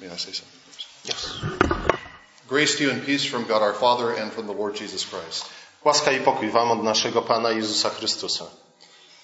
May 0.00 0.06
I 0.06 0.16
say 0.16 0.32
something 0.32 0.60
first? 0.66 0.86
Grace 2.48 2.76
to 2.76 2.84
you 2.84 2.90
and 2.90 3.04
peace 3.04 3.24
from 3.24 3.44
God 3.44 3.62
our 3.62 3.74
Father 3.74 4.12
and 4.12 4.32
from 4.32 4.46
the 4.46 4.52
Lord 4.52 4.74
Jesus 4.76 5.04
Christ. 5.04 5.44
Łaska 5.84 6.12
i 6.12 6.20
pokój 6.20 6.50
wam 6.50 6.70
od 6.70 6.82
naszego 6.82 7.22
Pana 7.22 7.50
Jezusa 7.50 7.90
Chrystusa. 7.90 8.44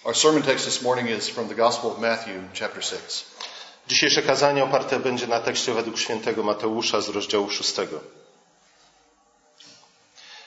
Our 0.05 0.17
sermon 0.17 0.43
text 0.43 0.65
this 0.65 0.83
morning 0.83 1.11
is 1.11 1.29
from 1.29 1.49
the 1.49 1.55
Gospel 1.55 1.91
of 1.91 1.99
Matthew, 1.99 2.43
chapter 2.55 2.85
6. 2.85 3.25
Dzisiejsze 3.89 4.23
kazanie 4.23 4.65
oparte 4.65 5.01
będzie 5.01 5.27
na 5.27 5.41
tekście 5.41 5.75
według 5.75 5.99
świętego 5.99 6.43
Mateusza 6.43 7.01
z 7.01 7.09
rozdziału 7.09 7.51
6. 7.51 7.75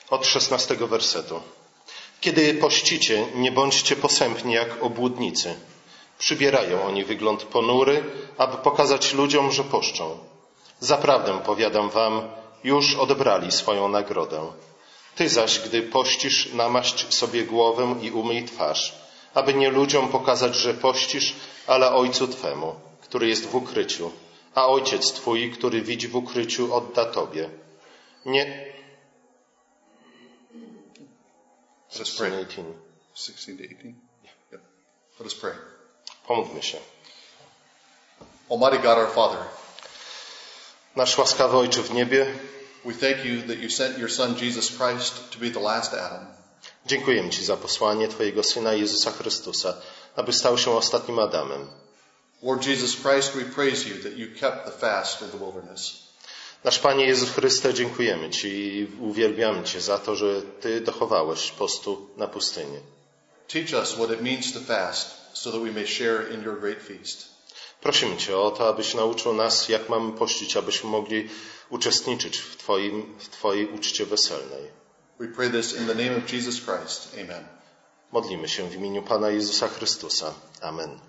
Od 0.09 0.25
16 0.25 0.75
wersetu. 0.75 1.41
Kiedy 2.21 2.53
pościcie, 2.53 3.27
nie 3.35 3.51
bądźcie 3.51 3.95
posępni 3.95 4.53
jak 4.53 4.83
obłudnicy. 4.83 5.55
Przybierają 6.17 6.83
oni 6.83 7.05
wygląd 7.05 7.43
ponury, 7.43 8.03
aby 8.37 8.57
pokazać 8.57 9.13
ludziom, 9.13 9.51
że 9.51 9.63
poszczą. 9.63 10.17
Zaprawdę 10.79 11.39
powiadam 11.39 11.89
wam, 11.89 12.21
już 12.63 12.95
odebrali 12.95 13.51
swoją 13.51 13.87
nagrodę. 13.89 14.51
Ty 15.15 15.29
zaś, 15.29 15.59
gdy 15.59 15.81
pościsz, 15.81 16.53
namaść 16.53 17.13
sobie 17.13 17.43
głowę 17.43 17.95
i 18.01 18.11
umyj 18.11 18.45
twarz, 18.45 18.95
aby 19.33 19.53
nie 19.53 19.69
ludziom 19.69 20.09
pokazać, 20.09 20.55
że 20.55 20.73
pościsz, 20.73 21.35
ale 21.67 21.91
Ojcu 21.91 22.27
Twemu, 22.27 22.75
który 23.01 23.27
jest 23.27 23.45
w 23.45 23.55
ukryciu, 23.55 24.11
a 24.55 24.67
Ojciec 24.67 25.13
Twój, 25.13 25.51
który 25.51 25.81
widzi 25.81 26.07
w 26.07 26.15
ukryciu, 26.15 26.75
odda 26.75 27.05
Tobie. 27.05 27.49
Nie... 28.25 28.73
16 31.89 32.29
to 32.29 32.51
18. 32.51 32.73
16 33.13 33.57
to 33.57 33.63
18? 33.63 33.93
Yep. 34.51 34.61
Let 35.19 35.25
us 35.25 35.35
pray. 35.35 35.76
Pomódlmy 36.27 36.63
się. 36.63 36.77
Almighty 38.49 38.79
God 38.79 38.97
our 38.97 39.13
Father, 39.13 39.39
Nasz 40.95 41.17
łaskawy 41.17 41.57
Ojcze 41.57 41.81
w 41.83 41.93
niebie, 41.93 42.25
we 42.85 42.93
thank 42.93 43.25
you 43.25 43.41
that 43.47 43.57
you 43.57 43.69
sent 43.69 43.97
your 43.97 44.11
Son 44.11 44.35
Jesus 44.41 44.67
Christ 44.67 45.31
to 45.31 45.39
be 45.39 45.49
the 45.49 45.59
last 45.59 45.93
Adam. 45.93 46.25
dziękujemy 46.85 47.29
Ci 47.29 47.45
za 47.45 47.57
posłanie 47.57 48.07
Twojego 48.07 48.43
Syna 48.43 48.73
Jezusa 48.73 49.11
Chrystusa, 49.11 49.73
aby 50.15 50.33
stał 50.33 50.57
się 50.57 50.71
ostatnim 50.71 51.19
Adamem. 51.19 51.67
Lord 52.43 52.67
Jesus 52.67 52.95
Christ, 52.95 53.31
we 53.33 53.45
praise 53.45 53.89
you 53.89 54.03
that 54.03 54.17
you 54.17 54.27
kept 54.39 54.65
the 54.65 54.71
fast 54.71 55.21
in 55.21 55.29
the 55.29 55.37
wilderness. 55.37 55.93
Nasz 56.63 56.79
Panie 56.79 57.05
Jezus 57.05 57.29
Chryste, 57.29 57.73
dziękujemy 57.73 58.29
Ci 58.29 58.47
i 58.47 58.87
uwielbiamy 59.01 59.63
Cię 59.63 59.81
za 59.81 59.97
to, 59.97 60.15
że 60.15 60.41
Ty 60.61 60.81
dochowałeś 60.81 61.51
postu 61.51 62.09
na 62.17 62.27
pustyni. 62.27 62.79
Teach 63.47 63.73
us 63.73 63.93
what 63.93 64.11
it 64.11 64.21
means 64.21 64.53
to 64.53 64.59
fast 64.59 65.16
so 65.41 65.51
that 65.51 65.61
we 65.61 65.71
may 65.71 65.85
share 65.85 66.33
in 66.33 66.43
your 66.43 66.59
great 66.59 66.83
feast. 66.83 67.27
Prosimy 67.81 68.17
Cię 68.17 68.37
o 68.37 68.51
to, 68.51 68.67
abyś 68.67 68.93
nauczył 68.93 69.33
nas, 69.33 69.69
jak 69.69 69.89
mamy 69.89 70.11
pościć, 70.11 70.57
abyśmy 70.57 70.89
mogli 70.89 71.29
uczestniczyć 71.69 72.37
w, 72.37 72.57
Twoim, 72.57 73.19
w 73.19 73.29
Twojej 73.29 73.67
uczcie 73.67 74.05
weselnej. 74.05 74.63
We 75.19 75.27
pray 75.27 75.49
this 75.49 75.73
in 75.73 75.87
the 75.87 75.95
name 75.95 76.17
of 76.17 76.33
Jesus 76.33 76.61
Christ. 76.61 77.15
Amen. 77.23 77.47
Modlimy 78.11 78.49
się 78.49 78.69
w 78.69 78.75
imieniu 78.75 79.03
Pana 79.03 79.29
Jezusa 79.29 79.67
Chrystusa. 79.67 80.33
Amen. 80.61 80.99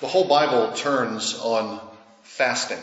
The 0.00 0.06
whole 0.06 0.24
Bible 0.24 0.72
turns 0.82 1.36
on 1.42 1.78
fasting. 2.24 2.80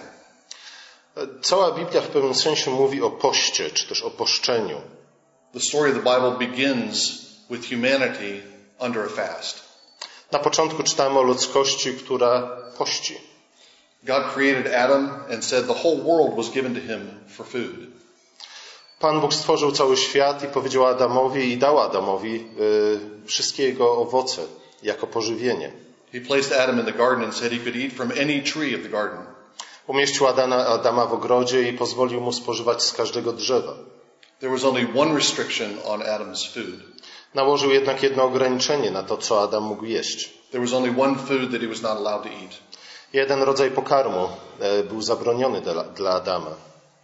Cała 1.41 1.71
Biblia 1.71 2.01
w 2.01 2.07
pewnym 2.07 2.35
sensie 2.35 2.71
mówi 2.71 3.01
o 3.01 3.09
poście, 3.09 3.71
czy 3.71 3.87
też 3.87 4.01
o 4.01 4.11
poszczeniu. 4.11 4.81
The 5.53 5.59
story 5.59 5.89
of 5.91 6.03
the 6.03 6.03
Bible 6.03 6.47
begins 6.47 7.26
with 7.49 7.71
humanity 7.71 8.41
under 8.79 9.05
a 9.05 9.09
fast. 9.09 9.67
Na 10.31 10.39
początku 10.39 10.83
czytamy 10.83 11.19
o 11.19 11.21
ludzkości, 11.21 11.93
która 11.93 12.41
pości. 12.77 13.17
God 14.03 14.23
created 14.33 14.73
Adam 14.73 15.09
and 15.33 15.45
said 15.45 15.67
the 15.67 15.73
whole 15.73 15.97
world 16.03 16.35
was 16.35 16.49
given 16.49 16.75
to 16.75 16.81
him 16.81 17.11
for 17.29 17.45
food. 17.45 17.87
Pan 18.99 19.21
Bóg 19.21 19.33
stworzył 19.33 19.71
cały 19.71 19.97
świat 19.97 20.43
i 20.43 20.47
powiedział 20.47 20.85
Adamowi 20.85 21.51
i 21.51 21.57
dał 21.57 21.79
Adamowi 21.79 22.35
y, 22.35 23.25
wszystkie 23.25 23.63
jego 23.63 23.97
owoce 23.97 24.41
jako 24.83 25.07
pożywienie. 25.07 25.71
He 26.13 26.21
placed 26.21 26.59
Adam 26.59 26.79
in 26.79 26.85
the 26.85 26.93
garden 26.93 27.23
and 27.23 27.35
said 27.35 27.51
he 27.51 27.59
could 27.59 27.75
eat 27.75 27.93
from 27.93 28.11
any 28.11 28.41
tree 28.41 28.75
of 28.75 28.83
the 28.83 28.89
garden. 28.89 29.25
Umieścił 29.87 30.27
Adana, 30.27 30.67
Adama 30.67 31.05
w 31.05 31.13
ogrodzie 31.13 31.69
i 31.69 31.73
pozwolił 31.73 32.21
mu 32.21 32.33
spożywać 32.33 32.83
z 32.83 32.93
każdego 32.93 33.33
drzewa. 33.33 33.73
There 34.39 34.51
was 34.51 34.63
only 34.63 34.87
one 34.97 35.15
restriction 35.15 35.77
on 35.85 36.01
Adam's 36.01 36.53
food. 36.53 36.96
Nałożył 37.33 37.71
jednak 37.71 38.03
jedno 38.03 38.23
ograniczenie 38.23 38.91
na 38.91 39.03
to, 39.03 39.17
co 39.17 39.41
Adam 39.41 39.63
mógł 39.63 39.85
jeść. 39.85 40.33
There 40.51 40.63
was 40.63 40.73
only 40.73 41.03
one 41.03 41.15
food 41.15 41.51
that 41.51 41.61
he 41.61 41.67
was 41.67 41.81
not 41.81 41.97
allowed 41.97 42.23
to 42.23 42.29
eat. 42.29 42.51
Jeden 43.13 43.43
rodzaj 43.43 43.71
pokarmu 43.71 44.29
e, 44.59 44.83
był 44.83 45.01
zabroniony 45.01 45.61
dla, 45.61 45.83
dla 45.83 46.11
Adama. 46.11 46.51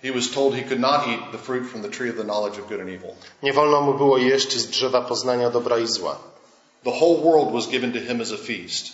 He 0.03 0.11
was 0.11 0.29
told 0.29 0.55
he 0.55 0.63
could 0.63 0.79
not 0.79 1.07
eat 1.07 1.31
the 1.31 1.37
fruit 1.37 1.67
from 1.67 1.81
the 1.81 1.89
tree 1.89 2.09
of 2.09 2.15
the 2.17 2.23
knowledge 2.23 2.59
of 2.59 2.69
good 2.69 2.81
and 2.81 2.89
evil. 2.89 3.15
Nie 3.43 3.53
wolno 3.53 3.81
mu 3.81 3.93
było 3.93 4.17
jeść 4.17 4.57
z 4.57 4.67
drzewa 4.67 5.01
poznania 5.01 5.49
dobra 5.49 5.77
i 5.79 5.87
zła. 5.87 6.17
The 6.83 6.91
whole 6.91 7.21
world 7.23 7.53
was 7.53 7.67
given 7.67 7.93
to 7.93 7.99
him 7.99 8.21
as 8.21 8.31
a 8.31 8.37
feast. 8.37 8.85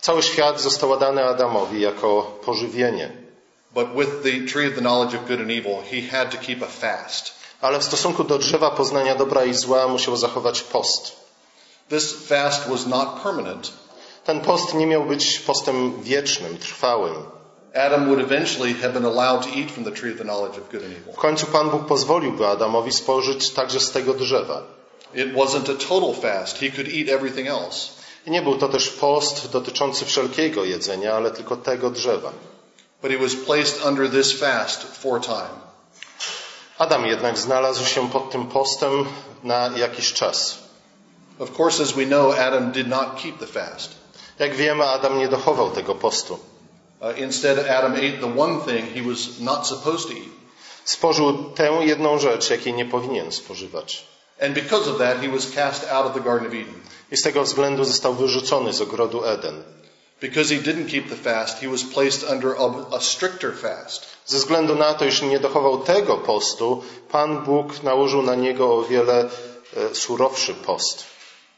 Cały 0.00 0.22
świat 0.22 0.60
został 0.60 0.98
dany 0.98 1.24
Adamowi 1.24 1.80
jako 1.80 2.22
pożywienie. 2.44 3.12
But 3.74 3.88
with 3.96 4.22
the 4.22 4.52
tree 4.52 4.68
of 4.68 4.74
the 4.74 4.80
knowledge 4.80 5.14
of 5.14 5.28
good 5.28 5.40
and 5.40 5.50
evil, 5.50 5.82
he 5.90 6.00
had 6.18 6.30
to 6.30 6.38
keep 6.38 6.62
a 6.62 6.66
fast. 6.66 7.32
Ale 7.64 7.80
w 7.80 7.84
stosunku 7.84 8.24
do 8.24 8.38
drzewa 8.38 8.70
poznania 8.70 9.14
dobra 9.14 9.44
i 9.44 9.54
zła 9.54 9.88
musiał 9.88 10.16
zachować 10.16 10.60
post. 10.60 11.16
This 11.88 12.12
fast 12.12 12.68
was 12.68 12.86
not 12.86 13.08
permanent. 13.22 13.72
Ten 14.24 14.40
post 14.40 14.74
nie 14.74 14.86
miał 14.86 15.04
być 15.04 15.38
postem 15.38 16.02
wiecznym, 16.02 16.58
trwałym. 16.58 17.14
Adam 17.74 18.06
would 18.06 18.20
eventually 18.20 18.74
have 18.74 18.92
been 18.92 19.04
allowed 19.04 19.42
to 19.42 19.48
eat 19.58 19.70
from 19.70 19.84
the 19.84 19.92
tree 19.92 20.12
of 20.12 20.18
the 20.18 20.24
knowledge 20.24 20.58
of 20.58 20.70
good 20.72 20.82
and 20.82 20.92
evil. 20.92 21.12
W 21.12 21.16
końcu 21.16 21.46
Pan 21.46 21.70
Bóg 21.70 21.86
pozwoliłby 21.86 22.46
Adamowi 22.46 22.92
spożyć 22.92 23.50
także 23.50 23.80
z 23.80 23.90
tego 23.90 24.14
drzewa. 24.14 24.62
It 25.14 25.34
wasn't 25.34 25.70
a 25.70 25.88
total 25.88 26.14
fast. 26.22 26.58
He 26.58 26.70
could 26.70 26.88
eat 26.88 27.08
everything 27.08 27.48
else. 27.48 27.88
I 28.26 28.30
nie 28.30 28.42
był 28.42 28.58
to 28.58 28.68
też 28.68 28.88
post 28.88 29.50
dotyczący 29.50 30.04
wszelkiego 30.04 30.64
jedzenia, 30.64 31.14
ale 31.14 31.30
tylko 31.30 31.56
tego 31.56 31.90
drzewa. 31.90 32.32
But 33.02 33.10
he 33.10 33.18
was 33.18 33.34
placed 33.34 33.86
under 33.86 34.10
this 34.10 34.32
fast. 34.40 34.86
Adam 36.78 37.06
jednak 37.06 37.38
znalazł 37.38 37.84
się 37.84 38.10
pod 38.10 38.30
tym 38.30 38.46
postem 38.46 39.06
na 39.44 39.70
jakiś 39.76 40.12
czas. 40.12 40.58
Of 41.38 41.60
course, 41.60 41.82
as 41.82 41.92
we 41.92 42.04
know, 42.04 42.38
Adam 42.38 42.72
did 42.72 42.88
not 42.88 43.22
keep 43.22 43.38
the 43.38 43.46
fast. 43.46 43.90
Jak 44.38 44.54
wiemy, 44.54 44.84
Adam 44.84 45.18
nie 45.18 45.28
dochował 45.28 45.70
tego 45.70 45.94
postu. 45.94 46.38
Uh, 47.00 47.18
instead, 47.18 47.58
Adam 47.58 47.92
ate 47.92 48.18
the 48.18 48.40
one 48.40 48.60
thing 48.60 48.94
he 48.94 49.02
was 49.02 49.40
not 49.40 49.66
supposed 49.66 50.08
to 50.08 50.14
eat. 50.14 50.34
Spożył 50.84 51.34
tę 51.54 51.72
jedną 51.80 52.18
rzecz, 52.18 52.50
jakiej 52.50 52.74
nie 52.74 52.84
powinien 52.84 53.32
spożywać. 53.32 54.06
And 54.40 54.54
because 54.54 54.90
of 54.90 54.98
that, 54.98 55.20
he 55.20 55.28
was 55.28 55.50
cast 55.50 55.90
out 55.90 56.06
of 56.06 56.14
the 56.14 56.20
Garden 56.20 56.46
of 56.46 56.52
Eden. 56.52 56.80
I 57.12 57.16
z 57.16 57.22
tego 57.22 57.42
względu 57.42 57.84
został 57.84 58.14
wyrzucony 58.14 58.72
z 58.72 58.80
ogrodu 58.80 59.24
Eden. 59.24 59.62
Because 60.24 60.48
he 60.48 60.58
didn't 60.58 60.86
keep 60.86 61.10
the 61.10 61.16
fast, 61.16 61.58
he 61.58 61.66
was 61.66 61.82
placed 61.82 62.24
under 62.24 62.54
a, 62.54 62.96
a 62.96 63.00
stricter 63.00 63.52
fast. 63.52 64.06
Ze 64.26 64.38
względu 64.38 64.74
na 64.74 64.94
to, 64.94 65.04
iż 65.04 65.22
nie 65.22 65.40
dochował 65.40 65.78
tego 65.78 66.16
postu, 66.16 66.82
Pan 67.10 67.44
Bóg 67.44 67.82
nałożył 67.82 68.22
na 68.22 68.34
niego 68.34 68.74
o 68.74 68.82
wiele 68.82 69.28
e, 69.76 69.94
surowszy 69.94 70.54
post. 70.54 71.04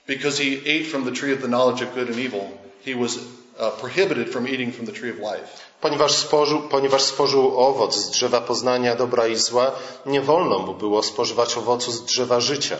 Because 0.06 0.43
he 0.43 0.56
ate 0.60 0.84
from 0.84 1.05
the 1.05 1.12
tree 1.12 1.34
of 1.34 1.41
the 1.41 1.49
knowledge 1.49 1.82
of 1.82 1.94
good 1.94 2.09
and 2.09 2.19
evil, 2.19 2.41
he 2.84 2.94
was 2.97 3.16
uh, 3.16 3.71
prohibited 3.81 4.32
from 4.32 4.49
eating 4.49 4.75
from 4.75 4.87
the 4.87 4.93
tree 4.93 5.10
of 5.10 5.19
life. 5.19 5.49
Ponieważ 5.81 6.12
spożył, 6.12 6.60
ponieważ 6.60 7.03
spożył 7.03 7.60
owoc 7.60 7.97
z 7.97 8.10
drzewa 8.10 8.41
poznania 8.41 8.97
dobra 8.97 9.26
i 9.26 9.37
zła, 9.37 9.72
nie 10.06 10.21
wolno 10.21 10.59
mu 10.59 10.75
było 10.75 11.03
spożywać 11.03 11.56
owocu 11.56 11.93
z 11.93 12.05
drzewa 12.05 12.41
życia. 12.41 12.76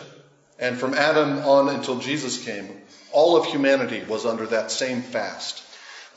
And 0.61 0.79
from 0.79 0.93
Adam 0.93 1.45
on 1.45 1.69
until 1.69 2.11
Jesus 2.11 2.39
came, 2.45 2.67
all 3.15 3.35
of 3.35 3.47
humanity 3.53 4.05
was 4.09 4.25
under 4.25 4.47
that 4.47 4.71
same 4.71 5.01
fast. 5.11 5.66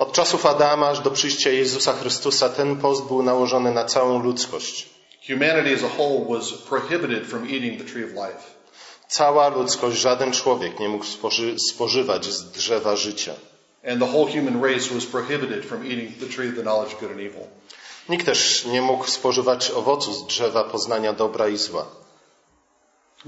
Od 0.00 0.12
czasów 0.12 0.46
Adama 0.46 0.88
aż 0.88 1.00
do 1.00 1.10
przyjścia 1.10 1.50
Jezusa 1.50 1.92
Chrystusa 1.92 2.48
ten 2.48 2.76
post 2.76 3.04
był 3.04 3.22
nałożony 3.22 3.70
na 3.72 3.84
całą 3.84 4.22
ludzkość. 4.22 4.88
Humanity 5.26 5.74
as 5.74 5.82
a 5.82 6.02
whole 6.02 6.38
was 6.38 6.52
prohibited 6.52 7.26
from 7.26 7.44
eating 7.44 7.82
the 7.82 7.92
tree 7.92 8.04
of 8.04 8.10
life. 8.10 8.42
Cała 9.08 9.48
ludzkość, 9.48 9.98
żaden 9.98 10.32
człowiek 10.32 10.80
nie 10.80 10.88
mógł 10.88 11.04
spoży, 11.04 11.56
spożywać 11.58 12.24
z 12.24 12.50
drzewa 12.50 12.96
życia. 12.96 13.34
And 13.90 14.00
the 14.00 14.06
whole 14.06 14.32
human 14.32 14.62
race 14.62 14.94
was 14.94 15.06
prohibited 15.06 15.64
from 15.64 15.86
eating 15.86 16.18
the 16.18 16.26
tree 16.26 16.48
of 16.48 16.54
the 16.56 16.62
knowledge 16.62 16.94
of 16.94 17.00
good 17.00 17.10
and 17.10 17.20
evil. 17.20 17.46
Nikt 18.08 18.26
też 18.26 18.64
nie 18.64 18.82
mógł 18.82 19.06
spożywać 19.06 19.70
owocu 19.70 20.14
z 20.14 20.26
drzewa 20.26 20.64
poznania 20.64 21.12
dobra 21.12 21.48
i 21.48 21.56
zła. 21.56 21.86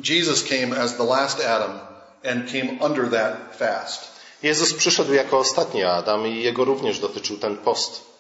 Jesus 0.05 0.43
came 0.45 0.83
as 0.83 0.97
the 0.97 1.05
last 1.05 1.41
Adam 1.41 1.79
and 2.25 2.53
came 2.53 2.87
under 2.87 3.11
that 3.11 3.57
fast. 3.59 4.12
Jezus 4.43 4.75
przyszedł 4.75 5.13
jako 5.13 5.39
ostatni 5.39 5.85
Adam 5.85 6.27
i 6.27 6.43
jego 6.43 6.65
również 6.65 6.99
dotyczył 6.99 7.39
ten 7.39 7.57
post. 7.57 8.13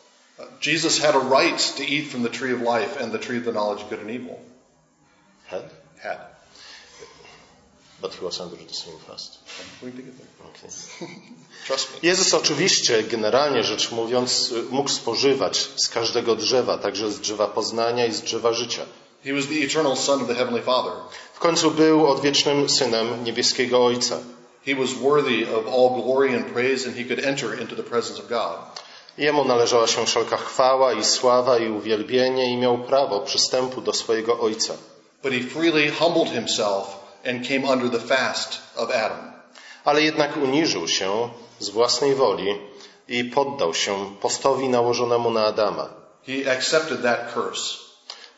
Jesus 0.66 0.98
had 0.98 1.16
a 1.16 1.40
right 1.40 1.76
to 1.76 1.82
eat 1.82 2.06
from 2.10 2.22
the 2.22 2.30
tree 2.30 2.54
of 2.54 2.60
life 2.60 3.04
and 3.04 3.12
the 3.12 3.19
tree 3.19 3.38
of 3.38 3.44
the 3.44 3.52
knowledge 3.52 3.82
of 3.82 3.90
good 3.90 4.00
and 4.00 4.10
evil. 4.10 4.36
Had? 5.46 5.62
Had. 6.02 6.19
But 8.00 8.14
he 8.14 8.24
was 8.24 8.40
under 8.40 8.56
the 8.56 8.74
same 8.74 8.98
fast. 9.06 9.38
Okay. 9.82 10.69
Trust 11.66 11.90
me. 11.90 11.98
Jezus 12.02 12.34
oczywiście, 12.34 13.02
generalnie 13.02 13.64
rzecz 13.64 13.90
mówiąc, 13.90 14.54
mógł 14.70 14.88
spożywać 14.88 15.69
z 15.76 15.88
każdego 15.88 16.36
drzewa, 16.36 16.78
także 16.78 17.12
z 17.12 17.20
drzewa 17.20 17.46
poznania 17.46 18.06
i 18.06 18.12
z 18.12 18.22
drzewa 18.22 18.52
życia. 18.52 18.82
He 19.24 19.32
was 19.32 19.46
the 19.46 19.64
eternal 19.64 19.96
Son 19.96 20.22
of 20.22 20.28
the 20.28 20.34
Heavenly 20.34 20.62
Father. 20.62 20.92
W 21.34 21.38
końcu 21.38 21.70
był 21.70 22.06
odwiecznym 22.06 22.69
synem 22.69 23.24
niebieskiego 23.24 23.84
Ojca. 23.84 24.19
He 24.67 24.75
was 24.75 24.94
worthy 24.94 25.44
of 25.44 25.67
all 25.67 26.03
glory 26.03 26.37
and 26.37 26.53
praise, 26.53 26.87
and 26.87 26.97
he 26.97 27.05
could 27.05 27.25
enter 27.25 27.61
into 27.61 27.76
the 27.76 27.82
presence 27.82 28.20
of 28.23 28.29
God. 28.29 28.59
Jemu 29.19 29.44
należała 29.44 29.87
się 29.87 30.06
wszelka 30.06 30.37
chwała 30.37 30.93
i 30.93 31.05
sława 31.05 31.59
i 31.59 31.69
uwielbienie 31.70 32.50
i 32.53 32.56
miał 32.56 32.79
prawo 32.79 33.20
przystępu 33.20 33.81
do 33.81 33.93
swojego 33.93 34.41
Ojca. 34.41 34.75
But 35.23 35.32
he 35.32 35.41
freely 35.41 35.91
humbled 35.91 36.29
himself 36.32 36.97
and 37.26 37.49
came 37.49 37.73
under 37.73 37.91
the 38.00 38.06
fast 38.17 38.59
of 38.76 38.91
Adam. 38.91 39.32
Ale 39.85 40.03
jednak 40.03 40.37
uniżył 40.37 40.88
się 40.88 41.29
z 41.58 41.69
własnej 41.69 42.15
woli 42.15 42.58
i 43.08 43.25
poddał 43.25 43.75
się 43.75 44.17
postowi 44.20 44.69
nałożonemu 44.69 45.31
na 45.31 45.44
Adama. 45.47 45.88
He 46.26 46.53
accepted 46.53 47.03
that 47.03 47.35
curse, 47.35 47.79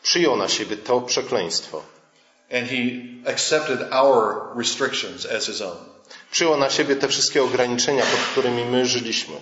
Przyjął 0.03 0.35
na 0.37 0.49
siebie 0.49 0.77
to 0.77 1.01
przekleństwo. 1.01 1.81
and 2.51 2.67
he 2.69 2.91
accepted 3.31 3.79
our 3.93 4.47
restrictions 4.57 5.25
as 5.25 5.45
his 5.45 5.61
own. 5.61 5.94
Przyjął 6.31 6.57
na 6.57 6.69
siebie 6.69 6.95
te 6.95 7.07
wszystkie 7.07 7.43
ograniczenia, 7.43 8.03
pod 8.03 8.19
którymi 8.31 8.65
my 8.65 8.85
żyliśmy. 8.85 9.35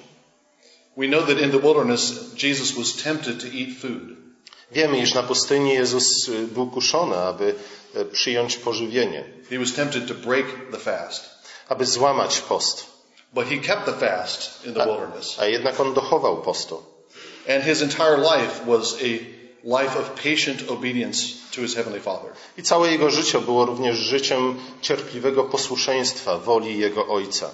We 0.97 1.07
know 1.07 1.27
that 1.27 1.39
in 1.41 1.51
the 1.51 1.59
wilderness, 1.59 2.13
Jesus 2.44 2.71
was 2.71 3.03
tempted 3.03 3.41
to 3.41 3.47
eat 3.47 3.69
food. 3.81 4.01
Wiemy, 4.71 4.97
iż 4.97 5.13
na 5.13 5.24
pustyni 5.24 5.74
Jezus 5.74 6.27
y, 6.27 6.47
był 6.47 6.68
kuszony, 6.68 7.15
aby 7.18 7.56
y, 7.95 8.06
przyjąć 8.06 8.57
pożywienie, 8.57 9.24
He 9.50 9.59
was 9.59 9.74
tempted 9.74 10.07
to 10.07 10.13
break 10.13 10.45
the 10.71 10.77
fast. 10.77 11.30
aby 11.69 11.85
złamać 11.85 12.39
post. 12.39 12.86
But 13.33 13.47
he 13.47 13.57
kept 13.57 13.86
the 13.86 13.94
fast 13.94 14.65
in 14.65 14.74
the 14.74 14.86
wilderness. 14.86 15.39
A 15.39 15.45
jednak 15.45 15.79
on 15.79 15.94
dochował 15.94 16.41
postu. 16.41 16.83
And 17.50 17.63
his 17.63 17.81
entire 17.81 18.18
life 18.18 18.65
was 18.68 18.94
a 18.94 19.42
life 19.63 20.00
of 20.00 20.15
patient 20.15 20.69
obedience 20.69 21.18
to 21.51 21.62
his 21.62 21.75
Heavenly 21.75 22.00
Father. 22.00 22.31
I 22.57 22.63
całe 22.63 22.92
jego 22.92 23.10
życie 23.10 23.39
było 23.39 23.65
również 23.65 23.98
życiem 23.98 24.56
cierpliwego 24.81 25.44
posłuszeństwa 25.44 26.38
woli 26.38 26.77
jego 26.77 27.07
ojca. 27.07 27.50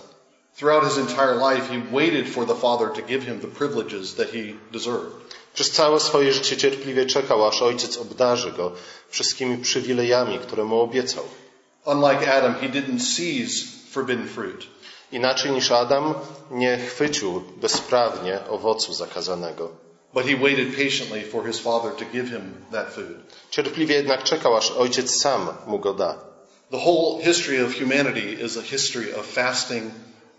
Throughout 0.58 0.84
his 0.84 0.98
entire 0.98 1.36
life, 1.36 1.68
he 1.68 1.82
waited 1.92 2.30
for 2.30 2.46
the 2.46 2.56
Father 2.56 2.90
to 2.90 3.02
give 3.02 3.24
him 3.26 3.40
the 3.40 3.48
privileges 3.48 4.16
that 4.16 4.28
he 4.32 4.54
deserved. 4.72 5.12
Przez 5.54 5.72
całe 5.72 6.00
swoje 6.00 6.34
życie 6.34 6.58
cierpliwie 6.58 7.06
czekał, 7.06 7.48
aż 7.48 7.62
ojciec 7.62 7.98
obdarzy 7.98 8.52
go 8.52 8.72
wszystkimi 9.10 9.58
przywilejami, 9.58 10.40
które 10.40 10.64
mu 10.64 10.82
obiecał. 10.82 11.24
Unlike 11.86 12.34
Adam, 12.34 12.56
he 12.56 12.70
didn't 12.70 13.00
seize 13.00 13.66
forbidden 13.92 14.28
fruit. 14.28 14.66
Inaczej 15.12 15.52
niż 15.52 15.72
Adam 15.72 16.14
nie 16.52 16.78
chwycił 16.78 17.44
bezprawnie 17.62 18.40
owocu 18.50 18.94
zakazanego. 18.94 19.89
But 20.14 20.26
he 20.26 20.36
waited 20.36 20.76
patiently 20.76 21.24
for 21.24 21.48
his 21.48 21.60
Father 21.60 21.92
to 21.92 22.06
give 22.06 22.30
him 22.30 22.66
that 22.72 22.94
food. 22.94 23.20
Cierpliwie 23.52 23.96
jednak 23.96 24.24
czekał, 24.24 24.58
aż 24.58 24.72
ojciec 24.72 25.22
sam 25.22 25.48
mu 25.68 25.80
go 25.80 25.94
da. 25.94 26.18
The 26.72 26.78
whole 26.78 27.22
history 27.24 27.66
of 27.66 27.74
humanity 27.74 28.44
is 28.46 28.58
a 28.58 28.62
history 28.62 29.16
of 29.16 29.26
fasting 29.26 29.92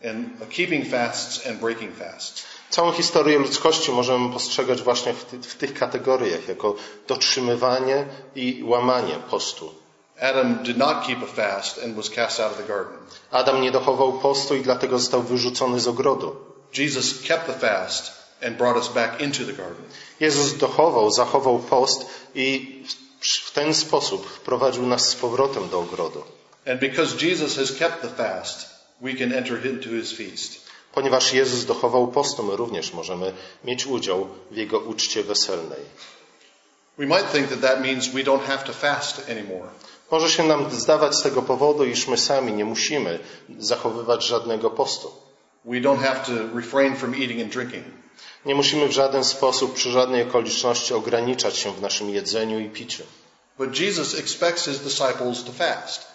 and 0.05 0.43
of 0.43 0.49
keeping 0.49 0.85
fasts 0.85 1.47
and 1.47 1.61
breaking 1.61 1.97
fasts. 1.97 2.45
Całą 2.71 2.93
historię 2.93 3.39
ludzkości 3.39 3.93
możemy 3.93 4.33
postrzegać 4.33 4.83
właśnie 4.83 5.15
w, 5.15 5.25
ty, 5.25 5.39
w 5.39 5.55
tych 5.55 5.75
kategoriach, 5.75 6.49
jako 6.49 6.75
dotrzymywanie 7.09 8.07
i 8.35 8.63
łamanie 8.65 9.15
postu. 9.31 9.75
Adam 10.21 10.63
did 10.63 10.77
not 10.77 11.07
keep 11.07 11.23
a 11.23 11.27
fast 11.27 11.81
and 11.85 11.97
was 11.97 12.11
cast 12.11 12.41
out 12.41 12.53
of 12.53 12.59
the 12.59 12.69
garden. 12.69 12.99
Adam 13.31 13.63
nie 13.63 13.71
dochował 13.71 14.13
postu 14.13 14.57
i 14.57 14.63
dlatego 14.63 14.99
został 14.99 15.23
wyrzucony 15.23 15.81
z 15.81 15.89
ogrodu. 15.89 16.37
Jesus 16.79 17.23
kept 17.23 17.47
the 17.47 17.53
fast 17.53 18.20
and 18.43 18.57
brought 18.57 18.77
us 18.77 18.89
back 18.89 19.21
into 19.21 19.45
the 19.45 19.53
garden. 19.53 19.85
Jezus 20.21 20.57
dochował, 20.57 21.11
zachował 21.11 21.59
post 21.59 22.07
i 22.35 22.77
w- 23.21 23.51
ten 23.53 23.75
sposób 23.75 24.27
wprowadził 24.31 24.87
nas 24.87 25.09
z 25.09 25.15
powrotem 25.15 25.69
do 25.69 25.79
ogrodu. 25.81 26.23
And 26.71 26.81
because 26.81 27.27
Jesus 27.27 27.57
has 27.57 27.73
kept 27.73 28.03
the 28.03 28.09
fast, 28.09 28.71
we 29.01 29.15
can 29.15 29.33
enter 29.33 29.67
into 29.67 29.89
his 29.89 30.13
feast. 30.13 30.71
Ponieważ 30.95 31.33
Jezus 31.33 31.65
dochował 31.65 32.09
postu, 32.09 32.43
my 32.43 32.57
również 32.57 32.93
możemy 32.93 33.33
mieć 33.65 33.87
udział 33.87 34.29
w 34.51 34.57
Jego 34.57 34.79
uczcie 34.79 35.23
weselnej. 35.25 35.81
We 36.99 37.07
might 37.07 37.33
think 37.33 37.49
that 37.49 37.61
that 37.61 37.81
means 37.81 38.09
we 38.09 38.21
don't 38.25 38.43
have 38.47 38.65
to 38.65 38.73
fast 38.73 39.31
anymore. 39.31 39.69
Może 40.11 40.31
się 40.31 40.43
nam 40.45 40.71
zdawać 40.71 41.15
z 41.17 41.23
tego 41.23 41.43
powodu, 41.43 41.85
iż 41.85 42.09
my 42.09 42.19
sami 42.19 42.53
nie 42.53 42.65
musimy 42.65 43.19
zachowywać 43.59 44.25
żadnego 44.27 44.71
postu. 44.71 45.11
We 45.65 45.77
don't 45.81 45.99
have 45.99 46.21
to 46.27 46.57
refrain 46.57 46.97
from 46.97 47.15
eating 47.15 47.41
and 47.43 47.53
drinking. 47.53 47.85
Nie 48.45 48.55
musimy 48.55 48.89
w 48.89 48.93
żaden 48.93 49.25
sposób, 49.25 49.75
przy 49.75 49.91
żadnej 49.91 50.23
okoliczności 50.23 50.95
ograniczać 50.95 51.57
się 51.57 51.73
w 51.73 51.81
naszym 51.81 52.11
jedzeniu 52.11 52.61
i 52.61 52.71
piciu. 52.71 53.03
But 53.59 53.81
Jesus 53.81 54.15
expects 54.15 54.65
his 54.65 54.79
disciples 54.79 55.45
to 55.45 55.53
fast. 55.53 56.07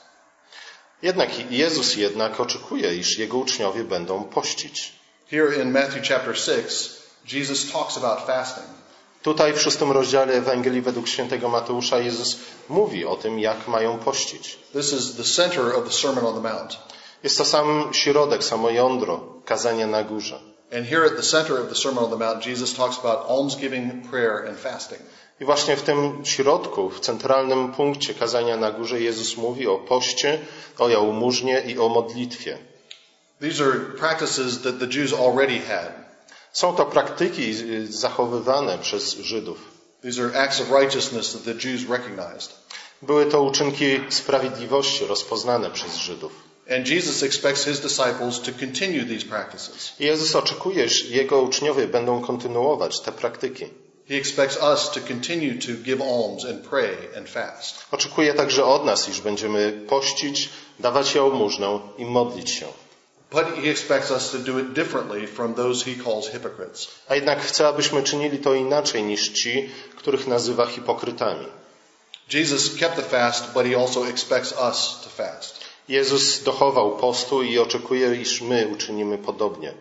Jednak 1.02 1.52
Jezus 1.52 1.96
jednak 1.96 2.40
oczekuje, 2.40 2.96
iż 2.96 3.18
Jego 3.18 3.38
uczniowie 3.38 3.84
będą 3.84 4.24
pościć. 4.24 4.94
Here 5.32 5.56
in 5.62 5.72
Matthew 5.72 6.08
chapter 6.08 6.38
6, 6.38 6.90
Jesus 7.34 7.72
talks 7.72 7.98
about 7.98 8.28
fasting. 8.28 8.68
Tutaj 9.22 9.54
w 9.54 9.62
szóstym 9.62 9.92
rozdziale 9.92 10.34
Ewangelii 10.34 10.82
według 10.82 11.08
świętego 11.08 11.50
Mateusza 11.50 12.00
Jezus 12.00 12.38
mówi 12.70 13.06
o 13.06 13.16
tym, 13.16 13.40
jak 13.40 13.68
mają 13.68 13.98
pościć. 14.00 14.58
This 14.74 14.94
is 14.94 15.16
the 15.16 15.24
center 15.24 15.76
of 15.76 15.86
the 15.86 15.94
Sermon 15.94 16.26
on 16.26 16.34
the 16.34 16.50
Mount. 16.50 16.78
Jest 17.24 17.38
to 17.38 17.46
sam 17.46 17.94
środek, 17.94 18.44
samo 18.44 18.70
jądro 18.70 19.42
kazania 19.46 19.88
na 19.88 20.04
górze. 20.04 20.55
And 20.72 20.86
here 20.86 21.06
at 21.06 21.16
the 21.16 21.24
center 21.24 21.58
of 21.58 21.70
the 21.70 21.76
Sermon 21.76 22.04
on 22.04 22.10
the 22.10 22.18
Mount, 22.18 22.44
Jesus 22.44 22.74
talks 22.74 22.98
about 22.98 23.30
almsgiving, 23.30 24.10
prayer, 24.10 24.46
and 24.48 24.58
fasting. 24.58 25.02
I 25.40 25.46
właśnie 25.46 25.76
w 25.76 25.82
tym 25.82 26.26
środku, 26.26 26.90
w 26.90 27.00
centralnym 27.00 27.72
punkcie 27.72 28.14
kazania 28.14 28.58
na 28.58 28.72
górze 28.72 29.02
Jezus 29.02 29.38
mówi 29.38 29.68
o 29.68 29.78
poście, 29.78 30.40
o 30.78 30.90
jałmużnie 30.90 31.64
i 31.68 31.80
o 31.80 31.90
modlitwie. 31.90 32.58
These 33.42 33.64
are 33.64 33.80
practices 33.80 34.62
that 34.62 34.80
the 34.80 34.88
Jews 34.88 35.14
already 35.14 35.60
had. 35.60 35.92
Są 36.54 36.76
to 36.76 36.86
praktyki 36.86 37.52
y, 37.52 37.88
zachowywane 37.94 38.78
przez 38.78 39.14
Żydów. 39.14 39.58
These 40.02 40.24
are 40.24 40.44
acts 40.44 40.62
of 40.62 40.72
righteousness 40.72 41.34
that 41.34 41.44
the 41.44 41.70
Jews 41.70 41.90
recognized. 41.90 42.54
Były 43.02 43.26
to 43.26 43.42
uczynki 43.42 44.00
sprawiedliwości 44.10 45.06
rozpoznane 45.06 45.72
przez 45.72 45.96
Żydów. 45.96 46.32
And 46.70 46.88
Jesus 46.88 47.24
expects 47.24 47.66
his 47.66 47.80
disciples 47.80 48.42
to 48.42 48.52
continue 48.52 49.06
these 49.06 49.26
practices. 49.26 49.94
Jezus 50.00 50.36
oczekuje, 50.36 50.90
że 50.90 51.06
Jego 51.06 51.42
uczniowie 51.42 51.88
będą 51.88 52.22
kontynuować 52.22 53.00
te 53.00 53.12
praktyki. 53.12 53.66
He 54.08 54.16
expects 54.16 54.58
us 54.58 54.90
to 54.90 55.00
continue 55.02 55.56
to 55.56 55.74
give 55.84 56.02
alms 56.02 56.46
and 56.46 56.68
pray 56.70 56.98
and 57.18 57.30
fast. 57.30 57.86
Oczekuje 57.92 58.34
także 58.34 58.66
od 58.66 58.86
nas, 58.86 59.10
iż 59.10 59.22
będziemy 59.22 59.72
pościć, 59.90 60.50
dawać 60.80 61.16
jałmużnę 61.16 61.80
i 61.98 62.06
modlić 62.06 62.52
się. 62.52 62.66
But 63.32 63.46
he 63.56 63.70
expects 63.70 64.12
us 64.12 64.32
to 64.32 64.38
do 64.38 64.60
it 64.60 64.74
differently 64.74 65.28
from 65.28 65.54
those 65.54 65.86
he 65.86 66.04
calls 66.04 66.28
hypocrites. 66.28 66.88
A 67.08 67.16
jednak 67.16 67.42
chce, 67.42 67.68
abyśmy 67.68 68.04
czynili 68.04 68.38
to 68.38 68.54
inaczej 68.54 69.04
niż 69.04 69.30
ci, 69.30 69.70
których 69.96 70.28
nazywa 70.28 70.66
hipokrytami. 70.66 71.48
Jesus 72.34 72.76
kept 72.76 72.96
the 72.96 73.02
fast, 73.02 73.54
but 73.54 73.66
he 73.66 73.76
also 73.78 74.08
expects 74.08 74.52
us 74.52 75.00
to 75.04 75.10
fast. 75.10 75.65
Jezus 75.90 76.44
dochował 76.44 76.98
postu 76.98 77.44
i 77.44 77.60
oczekuje, 77.60 78.16
iż 78.16 78.42
my 78.42 78.68
uczynimy 78.68 79.18
podobnie. 79.18 79.74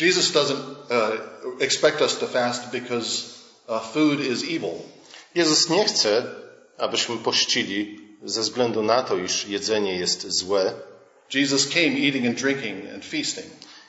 Jesus 0.00 0.32
doesn't 0.32 0.60
uh, 0.90 1.62
expect 1.62 2.00
us 2.00 2.18
to 2.18 2.26
fast 2.26 2.70
because 2.70 3.22
uh, 3.68 3.92
food 3.92 4.20
is 4.20 4.42
evil. 4.42 4.74
Jezus 5.34 5.68
nie 5.68 5.84
chce, 5.84 6.26
abyśmy 6.78 7.16
pościli 7.16 8.00
ze 8.24 8.40
względu 8.40 8.82
na 8.82 9.02
to, 9.02 9.16
iż 9.16 9.48
jedzenie 9.48 9.96
jest 9.96 10.30
złe. 10.30 10.72
Jesus 11.34 11.66
came 11.66 11.98
eating 11.98 12.26
and 12.26 12.40
drinking 12.40 12.94
and 12.94 13.04
feasting. 13.04 13.46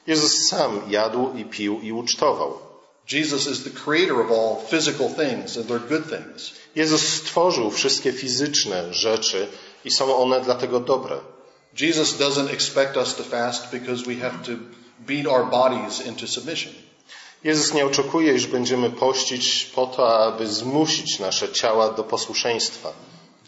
Jezus 0.08 0.48
sam 0.48 0.82
jadł 0.90 1.34
i 1.38 1.46
pił 1.46 1.80
i 1.82 1.92
ucztował. 1.92 2.60
Jesus 3.08 3.48
is 3.48 3.64
the 3.64 3.70
creator 3.70 4.20
of 4.22 4.32
all 4.32 4.58
physical 4.70 5.10
things 5.10 5.58
and 5.58 5.68
they're 5.68 5.90
good 5.90 6.10
things. 6.10 6.52
Jezus 6.76 7.02
stworzył 7.02 7.72
wszystkie 7.72 8.12
fizyczne 8.14 8.94
rzeczy 8.94 9.48
i 9.86 9.92
są 9.92 10.18
one 10.18 10.42
dlatego 10.42 10.80
dobre. 10.80 11.20
Jesus 11.80 12.18
doesn't 12.18 12.50
expect 12.54 12.98
us 12.98 13.16
to 13.16 13.24
fast 13.24 13.72
because 13.72 14.04
we 14.04 14.16
have 14.16 14.38
to 14.46 14.52
beat 15.00 15.28
our 15.28 15.46
bodies 15.46 16.06
into 16.06 16.28
submission. 16.28 16.74
Jezus 17.44 17.74
nie 17.74 17.86
oczekuje, 17.86 18.34
iż 18.34 18.48
będziemy 18.48 18.90
pościć 18.90 19.72
po 19.76 19.88
to, 19.88 20.26
aby 20.26 20.48
zmusić 20.48 21.20
nasze 21.20 21.52
ciała 21.52 21.90
do 21.90 22.04
posłuszeństwa. 22.04 22.94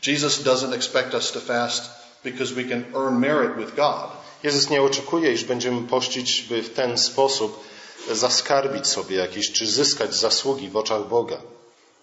Jesus 0.07 0.43
doesn't 0.43 0.73
expect 0.73 1.13
us 1.13 1.31
to 1.31 1.39
fast 1.39 1.89
because 2.23 2.53
we 2.53 2.63
can 2.63 2.85
earn 2.95 3.19
merit 3.19 3.57
with 3.57 3.75
God. 3.75 4.09
Jezus 4.43 4.69
nie 4.69 4.81
oczekuje, 4.81 5.33
iż 5.33 5.43
będziemy 5.43 5.87
pościć, 5.87 6.41
by 6.41 6.63
w 6.63 6.73
ten 6.73 6.97
sposób 6.97 7.63
zaskarbić 8.11 8.87
sobie 8.87 9.15
jakieś, 9.15 9.51
czy 9.51 9.67
zyskać 9.67 10.15
zasługi 10.15 10.69
w 10.69 10.77
oczach 10.77 11.07
Boga. 11.07 11.37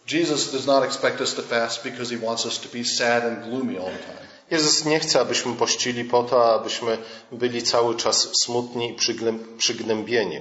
Jesus 0.06 0.52
does 0.52 0.66
not 0.66 0.84
expect 0.84 1.20
us 1.20 1.34
to 1.34 1.42
fast 1.42 1.82
because 1.84 2.14
he 2.14 2.26
wants 2.26 2.46
us 2.46 2.58
to 2.58 2.68
be 2.68 2.84
sad 2.84 3.24
and 3.24 3.44
gloomy 3.44 3.78
all 3.78 3.90
the 3.90 3.98
time. 3.98 4.24
Jezus 4.50 4.84
nie 4.84 5.00
chce, 5.00 5.20
abyśmy 5.20 5.54
pościli 5.54 6.04
po 6.04 6.22
to, 6.22 6.54
abyśmy 6.54 6.98
byli 7.32 7.62
cały 7.62 7.94
czas 7.96 8.28
smutni 8.42 8.90
i 8.90 8.94
przygnę- 8.94 9.38
przygnębieni. 9.58 10.40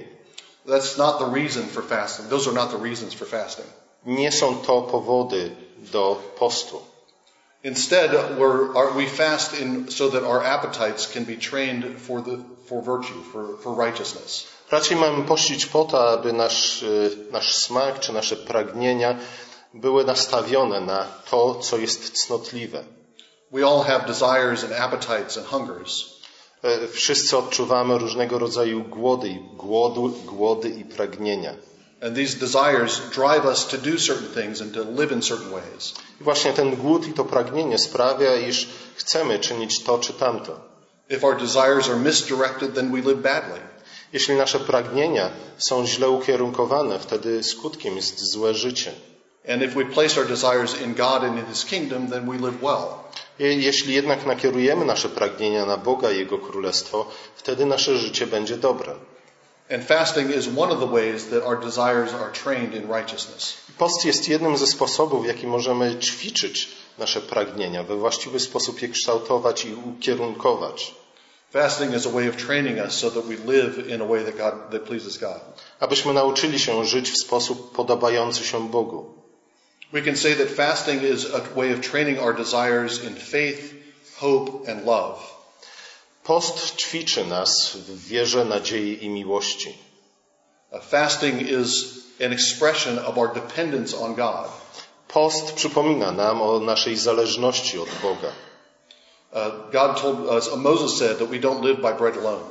That's 0.67 0.97
not 0.97 1.19
the 1.19 1.41
reason 1.41 1.63
for 1.67 1.83
fasting. 1.87 2.29
Those 2.29 2.49
are 2.49 2.55
not 2.55 2.71
the 2.71 2.89
reasons 2.89 3.13
for 3.13 3.27
fasting. 3.27 3.67
Nie 4.05 4.31
są 4.31 4.55
to 4.57 4.81
powody 4.81 5.51
do 5.77 6.33
postu. 6.39 6.81
Instead, 7.63 8.11
we 8.95 9.05
fast 9.07 9.59
in, 9.59 9.91
so 9.91 10.09
that 10.09 10.23
our 10.23 10.43
appetites 10.45 11.07
can 11.07 11.23
be 11.25 11.35
trained 11.37 11.85
for, 12.07 12.21
the, 12.23 12.37
for 12.67 12.81
virtue, 12.83 13.21
for, 13.31 13.57
for 13.61 13.85
righteousness. 13.85 14.43
Raczej 14.71 14.97
mamy 14.97 15.23
pościć 15.23 15.65
po 15.65 15.85
to, 15.85 16.09
aby 16.09 16.33
nasz, 16.33 16.83
y, 16.83 17.17
nasz 17.31 17.55
smak 17.55 17.99
czy 17.99 18.13
nasze 18.13 18.35
pragnienia 18.35 19.17
były 19.73 20.03
nastawione 20.03 20.81
na 20.81 21.07
to, 21.29 21.55
co 21.55 21.77
jest 21.77 22.11
cnotliwe. 22.11 22.83
We 23.51 23.67
all 23.67 23.83
have 23.83 24.07
desires 24.07 24.63
and 24.63 24.73
appetites 24.73 25.37
and 25.37 25.47
hungers. 25.47 26.05
E, 26.63 26.87
Wszyscy 26.87 27.37
odczuwamy 27.37 27.97
różnego 27.97 28.39
rodzaju 28.39 28.83
głody, 28.83 29.39
głodu, 29.53 30.13
głody 30.25 30.69
i 30.69 30.85
pragnienia. 30.85 31.53
And 32.01 32.15
these 32.15 32.37
desires 32.37 33.01
drive 33.15 33.45
us 33.45 33.65
to 33.67 33.77
do 33.77 33.97
certain 33.97 34.43
things 34.43 34.61
and 34.61 34.73
to 34.73 34.79
live 35.01 35.11
in 35.11 35.21
certain 35.21 35.51
ways. 35.51 35.93
I 36.21 36.23
właśnie 36.23 36.53
ten 36.53 36.75
głód 36.75 37.07
i 37.07 37.13
to 37.13 37.25
pragnienie 37.25 37.77
sprawia, 37.77 38.35
iż 38.35 38.69
chcemy 38.95 39.39
czynić 39.39 39.83
to 39.83 39.97
czy 39.97 40.13
tamto. 40.13 40.59
If 41.09 41.27
our 41.27 41.37
desires 41.37 41.89
are 41.89 41.99
misdirected, 41.99 42.73
then 42.75 42.91
we 42.91 43.01
live 43.01 43.21
badly. 43.21 43.59
Jeśli 44.13 44.35
nasze 44.35 44.59
pragnienia 44.59 45.29
są 45.57 45.87
źle 45.87 46.09
ukierunkowane, 46.09 46.99
wtedy 46.99 47.43
skutkiem 47.43 47.95
jest 47.95 48.19
złe 48.31 48.53
życie. 48.53 48.91
And 49.47 49.61
if 49.61 49.75
we 49.75 49.85
place 49.85 50.17
our 50.21 50.27
desires 50.27 50.81
in 50.81 50.93
God 50.95 51.23
and 51.23 51.39
in 51.39 51.45
His 51.45 51.65
kingdom, 51.65 52.07
then 52.09 52.29
we 52.29 52.37
live 52.37 52.61
well. 52.63 52.87
Je- 53.39 53.53
Jeśli 53.61 53.93
jednak 53.93 54.25
nakierujemy 54.25 54.85
nasze 54.85 55.09
pragnienia 55.09 55.65
na 55.65 55.77
Boga 55.77 56.11
i 56.11 56.17
Jego 56.17 56.37
Królestwo, 56.37 57.05
wtedy 57.35 57.65
nasze 57.65 57.97
życie 57.97 58.27
będzie 58.27 58.57
dobre. 58.57 58.93
And 59.75 59.83
fasting 59.85 60.35
is 60.35 60.47
one 60.57 60.73
of 60.73 60.79
the 60.79 60.87
ways 60.91 61.25
that 61.29 61.43
our 61.43 61.59
desires 61.59 62.13
are 62.13 62.31
trained 62.43 62.73
in 62.75 62.87
righteousness. 62.91 63.53
Post 63.77 64.05
jest 64.05 64.29
jednym 64.29 64.57
ze 64.57 64.67
sposobów, 64.67 65.23
w 65.23 65.27
jaki 65.27 65.47
możemy 65.47 65.95
ćwiczyć 65.99 66.67
nasze 66.97 67.21
pragnienia, 67.21 67.83
we 67.83 67.95
właściwy 67.95 68.39
sposób 68.39 68.81
je 68.81 68.87
kształtować 68.87 69.65
i 69.65 69.73
ukierunkować, 69.73 70.95
Fasting 71.53 71.95
is 71.95 72.07
a 72.07 72.09
way 72.09 72.29
of 72.29 72.35
training 72.35 72.77
us 72.85 72.93
so 72.93 73.11
that 73.11 73.23
we 73.25 73.53
live 73.53 73.89
in 73.89 74.01
a 74.01 74.05
way 74.05 74.25
that 74.25 74.37
God 74.37 74.71
that 74.71 74.81
pleases 74.81 75.17
God. 75.17 75.39
abyśmy 75.79 76.13
nauczyli 76.13 76.59
się 76.59 76.85
żyć 76.85 77.11
w 77.11 77.17
sposób 77.17 77.75
podobający 77.75 78.43
się 78.43 78.69
Bogu. 78.69 79.22
We 79.93 80.01
can 80.01 80.15
say 80.15 80.33
that 80.33 80.49
fasting 80.49 81.01
is 81.01 81.25
a 81.25 81.41
way 81.55 81.71
of 81.71 81.81
training 81.81 82.17
our 82.17 82.33
desires 82.33 83.03
in 83.03 83.13
faith, 83.13 83.61
hope, 84.17 84.67
and 84.67 84.85
love. 84.85 85.19
Post 86.23 86.75
ćwiczy 86.75 87.25
nas 87.25 87.75
w 87.75 88.07
wierze, 88.07 88.45
nadziei 88.45 89.03
i 89.05 89.09
miłości. 89.09 89.77
Fasting 90.89 91.41
is 91.41 91.99
an 92.25 92.33
expression 92.33 92.99
of 92.99 93.17
our 93.17 93.33
dependence 93.33 93.97
on 93.97 94.15
God. 94.15 94.47
Post 95.07 95.53
przypomina 95.53 96.11
nam 96.11 96.41
o 96.41 96.59
naszej 96.59 96.97
zależności 96.97 97.79
od 97.79 97.89
Boga. 98.01 98.31
Uh, 99.31 99.71
God 99.71 100.01
told 100.01 100.19
us, 100.19 100.47
uh, 100.47 100.57
Moses 100.57 100.97
said 100.97 101.19
that 101.19 101.29
we 101.29 101.39
don't 101.39 101.61
live 101.61 101.81
by 101.81 101.93
bread 101.93 102.17
alone. 102.17 102.43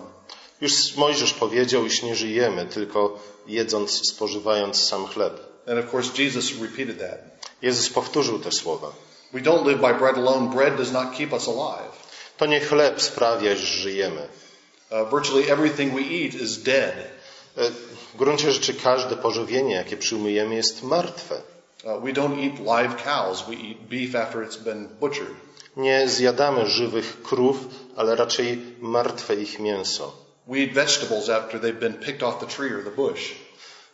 Już 0.60 0.96
Mojżesz 0.96 1.34
powiedział, 1.34 1.86
iż 1.86 2.02
nie 2.02 2.16
żyjemy 2.16 2.66
tylko 2.66 3.18
jedząc, 3.46 4.08
spożywając 4.08 4.84
sam 4.84 5.06
chleb. 5.06 5.51
And 5.66 5.78
of 5.78 5.90
course, 5.90 6.12
Jesus 6.12 6.52
repeated 6.60 6.98
that. 6.98 7.18
Jezus 7.62 7.88
powtórzył 7.88 8.38
te 8.38 8.52
słowa. 8.52 8.92
We 9.32 9.40
don't 9.40 9.66
live 9.66 9.80
by 9.80 9.94
bread 9.94 10.16
alone. 10.18 10.50
Bread 10.50 10.76
does 10.76 10.92
not 10.92 11.14
keep 11.16 11.32
us 11.32 11.48
alive. 11.48 11.92
To 12.36 12.46
nie 12.46 12.60
chleb 12.60 13.02
sprawia, 13.02 13.52
iż 13.52 13.58
żyjemy. 13.60 14.28
Uh, 14.90 15.10
virtually 15.10 15.50
everything 15.50 15.94
we 15.94 16.00
eat 16.00 16.34
is 16.34 16.62
dead. 16.62 16.94
E, 17.56 17.70
W 18.14 18.16
gruncie 18.16 18.52
rzeczy 18.52 18.74
każde 18.74 19.16
pożywienie, 19.16 19.74
jakie 19.74 19.96
przyjmujemy, 19.96 20.54
jest 20.54 20.82
martwe. 20.82 21.34
Uh, 21.84 22.02
we 22.04 22.12
don't 22.12 22.38
eat 22.38 22.58
live 22.58 23.04
cows. 23.04 23.42
We 23.48 23.54
eat 23.54 23.78
beef 23.88 24.14
after 24.14 24.42
it's 24.48 24.56
been 24.64 24.88
butchered. 25.00 25.34
Nie 25.76 26.08
zjadamy 26.08 26.66
żywych 26.66 27.22
krów, 27.22 27.56
ale 27.96 28.16
raczej 28.16 28.58
martwe 28.80 29.34
ich 29.34 29.58
mięso. 29.58 30.12
We 30.46 30.58
eat 30.58 30.72
vegetables 30.72 31.28
after 31.28 31.60
they've 31.60 31.80
been 31.80 31.94
picked 31.94 32.22
off 32.22 32.38
the 32.40 32.46
tree 32.46 32.74
or 32.74 32.84
the 32.84 32.90
bush. 32.90 33.32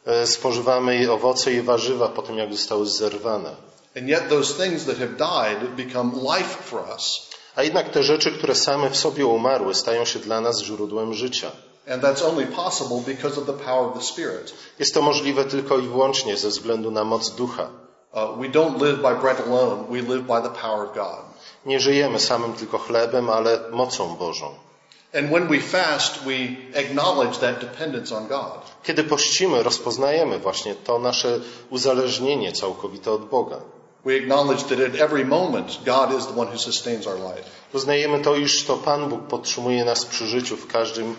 E, 0.08 0.26
Spożywamy 0.26 0.98
i 0.98 1.08
owoce 1.08 1.52
i 1.52 1.62
warzywa 1.62 2.08
po 2.08 2.22
tym, 2.22 2.38
jak 2.38 2.52
zostały 2.52 2.86
zerwane. 2.86 3.50
And 3.96 4.08
yet 4.08 4.28
those 4.28 4.64
things 4.64 4.84
that 4.84 4.96
have 4.98 5.12
died 5.16 5.86
become 5.86 6.12
life 6.36 6.62
for 6.62 6.80
us. 6.94 7.28
A 7.56 7.62
jednak 7.62 7.90
te 7.90 8.02
rzeczy, 8.02 8.32
które 8.32 8.54
same 8.54 8.90
w 8.90 8.96
sobie 8.96 9.26
umarły, 9.26 9.74
stają 9.74 10.04
się 10.04 10.18
dla 10.18 10.40
nas 10.40 10.62
źródłem 10.62 11.14
życia. 11.14 11.50
And 11.90 12.02
that's 12.02 12.22
only 12.28 12.46
possible 12.46 13.14
because 13.14 13.40
of 13.40 13.46
the 13.46 13.52
power 13.52 13.88
of 13.88 13.94
the 13.94 14.04
Spirit. 14.04 14.54
Jest 14.78 14.94
to 14.94 15.02
możliwe 15.02 15.44
tylko 15.44 15.78
i 15.78 15.82
wyłącznie 15.82 16.36
ze 16.36 16.48
względu 16.48 16.90
na 16.90 17.04
moc 17.04 17.30
ducha. 17.30 17.68
Uh, 18.12 18.38
we 18.40 18.48
don't 18.48 18.82
live 18.82 18.96
by 19.02 19.14
bread 19.20 19.40
alone. 19.40 19.84
We 19.90 20.14
live 20.14 20.22
by 20.22 20.42
the 20.42 20.60
power 20.62 20.88
of 20.88 20.94
God. 20.94 21.24
Nie 21.66 21.80
żyjemy 21.80 22.20
samym 22.20 22.52
tylko 22.52 22.78
chlebem, 22.78 23.30
ale 23.30 23.60
mocą 23.70 24.16
Bożą. 24.16 24.67
And 25.14 25.30
when 25.30 25.48
we 25.48 25.60
fast, 25.60 26.24
we 26.26 26.58
acknowledge 26.74 27.38
that 27.38 27.60
dependence 27.60 28.16
on 28.16 28.28
God. 28.28 28.60
Kiedy 28.82 29.04
pościmy, 29.04 29.62
rozpoznajemy 29.62 30.38
właśnie 30.38 30.74
to 30.74 30.98
nasze 30.98 31.40
uzależnienie 31.70 32.52
całkowite 32.52 33.12
od 33.12 33.28
Boga. 33.28 33.60
We 34.04 34.16
acknowledge 34.16 34.62
that 34.62 34.80
at 34.80 35.00
every 35.00 35.24
moment, 35.24 35.78
God 35.84 36.18
is 36.18 36.26
the 36.26 36.40
one 36.40 36.50
who 36.50 36.58
sustains 36.58 37.06
our 37.06 37.16
life. 37.16 37.42
Uznajemy 37.72 38.20
to, 38.20 38.36
iż 38.36 38.64
to 38.64 38.76
Pan 38.76 39.08
Bóg 39.08 39.20
podtrzymuje 39.20 39.84
nas 39.84 40.04
przy 40.04 40.26
życiu 40.26 40.56
w, 40.56 40.66
każdym, 40.66 41.16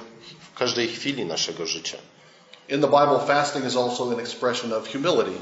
w 0.54 0.58
każdej 0.58 0.88
chwili 0.88 1.26
naszego 1.26 1.66
życia. 1.66 1.98
In 2.70 2.82
the 2.82 2.88
Bible, 2.88 3.20
fasting 3.28 3.66
is 3.66 3.76
also 3.76 4.12
an 4.12 4.20
expression 4.20 4.74
of 4.74 4.92
humility. 4.92 5.40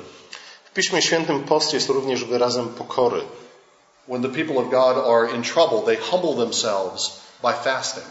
W 0.64 0.74
Piśmie 0.74 1.02
Świętym 1.02 1.44
post 1.44 1.74
jest 1.74 1.90
również 1.90 2.24
wyrazem 2.24 2.68
pokory. 2.68 3.22
When 4.08 4.22
the 4.22 4.30
people 4.30 4.58
of 4.58 4.70
God 4.70 4.98
are 4.98 5.36
in 5.36 5.44
trouble, 5.44 5.82
they 5.82 5.98
humble 6.12 6.46
themselves 6.46 7.22
by 7.44 7.54
fasting. 7.64 8.06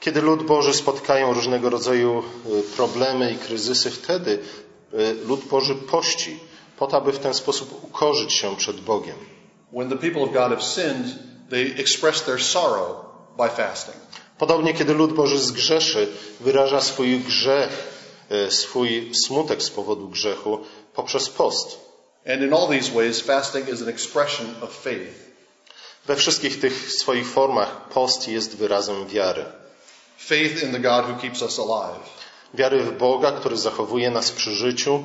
Kiedy 0.00 0.22
lud 0.22 0.42
Boży 0.42 0.74
spotkają 0.74 1.32
różnego 1.32 1.70
rodzaju 1.70 2.22
y, 2.46 2.62
problemy 2.76 3.32
i 3.32 3.36
kryzysy, 3.36 3.90
wtedy 3.90 4.38
y, 4.94 5.14
lud 5.26 5.44
Boży 5.44 5.74
pości, 5.74 6.40
po 6.78 6.86
to, 6.86 6.96
aby 6.96 7.12
w 7.12 7.18
ten 7.18 7.34
sposób 7.34 7.84
ukorzyć 7.84 8.32
się 8.32 8.56
przed 8.56 8.80
Bogiem. 8.80 9.16
When 9.72 9.88
the 9.88 9.96
people 9.96 10.22
of 10.22 10.32
God 10.32 10.50
have 10.50 10.62
sinned, 10.62 11.06
they 11.50 11.74
express 11.78 12.22
their 12.22 12.42
sorrow 12.42 12.96
by 13.36 13.48
fasting. 13.48 13.96
Podobnie, 14.38 14.74
kiedy 14.74 14.94
lud 14.94 15.12
Boży 15.12 15.38
zgrzeszy, 15.38 16.08
wyraża 16.40 16.80
swój 16.80 17.18
grzech, 17.18 17.70
y, 18.48 18.50
swój 18.50 19.10
smutek 19.14 19.62
z 19.62 19.70
powodu 19.70 20.08
grzechu 20.08 20.58
poprzez 20.94 21.28
post. 21.28 21.78
And 22.26 22.42
in 22.42 22.54
all 22.54 22.68
these 22.68 22.90
ways, 22.90 23.20
fasting 23.20 23.68
is 23.68 23.82
an 23.82 23.88
expression 23.88 24.46
of 24.60 24.70
faith. 24.70 25.34
We 26.06 26.16
wszystkich 26.16 26.60
tych 26.60 26.92
swoich 26.92 27.26
formach 27.26 27.88
post 27.88 28.28
jest 28.28 28.56
wyrazem 28.56 29.06
wiary. 29.06 29.44
Faith 30.26 30.62
in 30.62 30.72
the 30.72 30.78
God 30.80 31.04
who 31.04 31.14
keeps 31.20 31.42
us 31.42 31.58
alive. 31.58 32.00
Wiary 32.54 32.82
w 32.82 32.98
Boga, 32.98 33.32
który 33.32 33.56
zachowuje 33.56 34.10
nas 34.10 34.30
przy 34.30 34.50
życiu, 34.50 35.02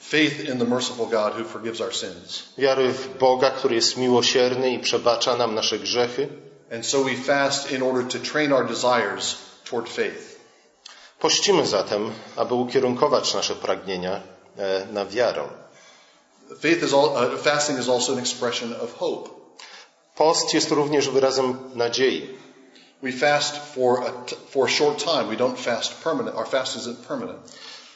Faith 0.00 0.40
in 0.44 0.58
the 0.58 0.64
merciful 0.64 1.06
God 1.06 1.34
who 1.38 1.44
forgives 1.44 1.80
our 1.80 1.94
sins. 1.94 2.42
wiary 2.58 2.92
w 2.92 3.18
Boga, 3.18 3.50
który 3.50 3.74
jest 3.74 3.96
miłosierny 3.96 4.70
i 4.70 4.78
przebacza 4.78 5.36
nam 5.36 5.54
nasze 5.54 5.78
grzechy. 5.78 6.28
And 6.74 6.86
so 6.86 7.04
we 7.04 7.14
fast 7.14 7.72
in 7.72 7.82
order 7.82 8.04
to 8.04 8.18
train 8.32 8.52
our 8.52 8.66
desires 8.66 9.36
toward 9.70 9.88
faith. 9.88 10.36
Pościmy 11.18 11.66
zatem, 11.66 12.10
aby 12.36 12.54
ukierunkować 12.54 13.34
nasze 13.34 13.54
pragnienia 13.54 14.20
e, 14.58 14.86
na 14.92 15.06
wiarę. 15.06 15.48
Faith 16.60 16.82
is 16.82 16.92
all, 16.94 17.04
uh, 17.06 17.40
fasting 17.40 17.78
is 17.78 17.88
also 17.88 18.12
an 18.12 18.18
expression 18.18 18.74
of 18.82 18.98
hope. 18.98 19.30
Post 20.14 20.54
jest 20.54 20.70
również 20.70 21.08
wyrazem 21.08 21.58
nadziei. 21.74 22.28
We 23.02 23.12
fast 23.12 23.56
for 23.56 24.04
a, 24.06 24.12
for 24.50 24.66
a 24.66 24.70
short 24.70 25.04
time. 25.04 25.28
We 25.28 25.36
don't 25.36 25.58
fast 25.58 26.04
permanent. 26.04 26.36
Our 26.36 26.48
fast 26.48 26.76
isn't 26.76 26.96
permanent. 27.08 27.38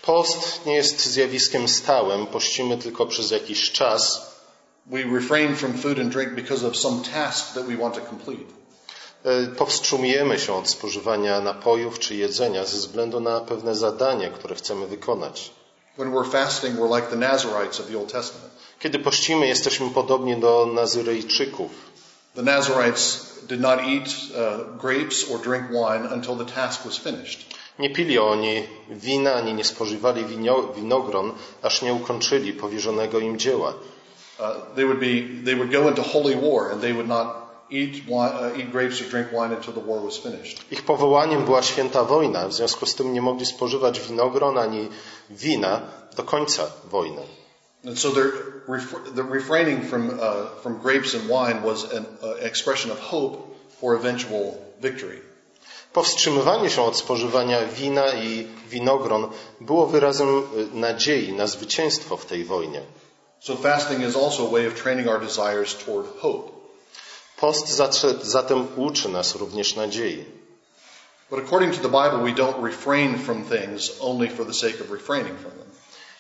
Post 0.02 0.66
nie 0.66 0.74
jest 0.74 1.06
zjawiskiem 1.06 1.68
stałym, 1.68 2.26
pościmy 2.26 2.78
tylko 2.78 3.06
przez 3.06 3.30
jakiś 3.30 3.72
czas. 3.72 4.30
We 4.86 5.04
refrain 5.04 5.56
from 5.56 5.72
food 5.74 5.98
and 5.98 6.12
drink 6.12 6.34
because 6.34 6.66
of 6.66 6.76
some 6.76 7.02
task 7.14 7.54
that 7.54 7.64
we 7.66 7.76
want 7.76 7.94
to 7.94 8.00
complete. 8.00 8.44
E, 9.24 9.46
Powstrzymujemy 9.46 10.38
się 10.38 10.54
od 10.54 10.68
spożywania 10.68 11.40
napojów 11.40 11.98
czy 11.98 12.16
jedzenia 12.16 12.64
ze 12.64 12.76
względu 12.76 13.20
na 13.20 13.40
pewne 13.40 13.74
zadanie, 13.74 14.30
które 14.30 14.54
chcemy 14.54 14.86
wykonać. 14.86 15.50
When 15.98 16.12
we're 16.12 16.30
fasting, 16.30 16.76
we're 16.78 16.96
like 16.96 17.08
the 17.08 17.16
Nazarites 17.16 17.80
of 17.80 17.86
the 17.86 17.98
Old 17.98 18.12
Testament. 18.12 18.50
Kiedy 18.80 18.98
pościmy, 18.98 19.46
jesteśmy 19.48 19.90
podobni 19.90 20.36
do 20.36 20.66
Nazyrejczyków. 20.74 21.70
The 22.34 22.42
Nazarites 22.42 23.30
did 23.48 23.60
not 23.60 23.84
eat 23.84 24.08
uh, 24.36 24.76
grapes 24.78 25.30
or 25.30 25.38
drink 25.38 25.70
wine 25.70 26.06
until 26.06 26.36
the 26.36 26.44
task 26.44 26.84
was 26.84 26.96
finished. 26.96 27.44
Nie 27.78 27.90
pili 27.90 28.18
oni 28.18 28.62
wina, 28.90 29.34
ani 29.34 29.54
nie 29.54 29.64
spożywali 29.64 30.24
winogron, 30.76 31.32
aż 31.62 31.82
nie 31.82 31.94
ukończyli 31.94 32.52
powierzonego 32.52 33.18
im 33.18 33.38
dzieła. 33.38 33.74
Uh, 34.38 34.46
they 34.76 34.84
would 34.84 35.00
be 35.00 35.44
they 35.44 35.56
would 35.56 35.72
go 35.72 35.88
into 35.88 36.02
holy 36.02 36.36
war 36.36 36.72
and 36.72 36.80
they 36.80 36.92
would 36.92 37.08
not 37.08 37.26
eat, 37.70 38.04
wine, 38.06 38.32
uh, 38.32 38.58
eat 38.58 38.70
grapes 38.70 39.00
or 39.00 39.04
drink 39.04 39.32
wine 39.32 39.52
until 39.56 39.72
the 39.72 39.80
war 39.80 40.04
was 40.04 40.18
finished. 40.18 40.64
Ich 40.70 40.82
powołaniem 40.82 41.44
była 41.44 41.62
święta 41.62 42.04
wojna, 42.04 42.48
w 42.48 42.52
związku 42.52 42.86
z 42.86 42.94
tym 42.94 43.12
nie 43.12 43.22
mogli 43.22 43.46
spożywać 43.46 44.00
winogron 44.00 44.58
ani 44.58 44.88
wina 45.30 45.80
do 46.16 46.22
końca 46.22 46.66
wojny. 46.90 47.22
And 47.84 47.98
so 47.98 48.10
the 48.10 49.22
refraining 49.22 49.82
from, 49.82 50.18
uh, 50.20 50.46
from 50.62 50.78
grapes 50.78 51.14
and 51.14 51.28
wine 51.28 51.62
was 51.62 51.90
an 51.92 52.06
uh, 52.22 52.34
expression 52.34 52.90
of 52.90 52.98
hope 52.98 53.56
for 53.80 53.96
eventual 53.96 54.58
victory. 54.80 55.20
Powstrzymywanie 55.92 56.70
się 56.70 56.82
od 56.82 56.96
spożywania 56.96 57.66
wina 57.66 58.12
i 58.12 58.46
winogron 58.68 59.28
było 59.60 59.86
wyrazem 59.86 60.28
y, 60.28 60.42
nadziei 60.74 61.32
na 61.32 61.46
zwycięstwo 61.46 62.16
w 62.16 62.26
tej 62.26 62.44
wojnie. 62.44 62.80
So 63.40 63.56
fasting 63.56 64.08
is 64.08 64.16
also 64.16 64.46
a 64.46 64.50
way 64.50 64.66
of 64.66 64.74
training 64.74 65.08
our 65.08 65.20
desires 65.20 65.74
toward 65.74 66.06
hope. 66.20 66.50
Post 67.36 67.68
zatem 68.22 68.66
uczy 68.76 69.08
nas 69.08 69.34
również 69.34 69.76
nadziei. 69.76 70.24
But 71.30 71.38
according 71.38 71.74
to 71.74 71.80
the 71.80 71.88
Bible, 71.88 72.18
we 72.24 72.32
don't 72.32 72.62
refrain 72.62 73.18
from 73.18 73.44
things 73.44 73.90
only 74.00 74.28
for 74.28 74.46
the 74.46 74.54
sake 74.54 74.80
of 74.80 74.90
refraining 74.90 75.36
from 75.36 75.50
them. 75.50 75.69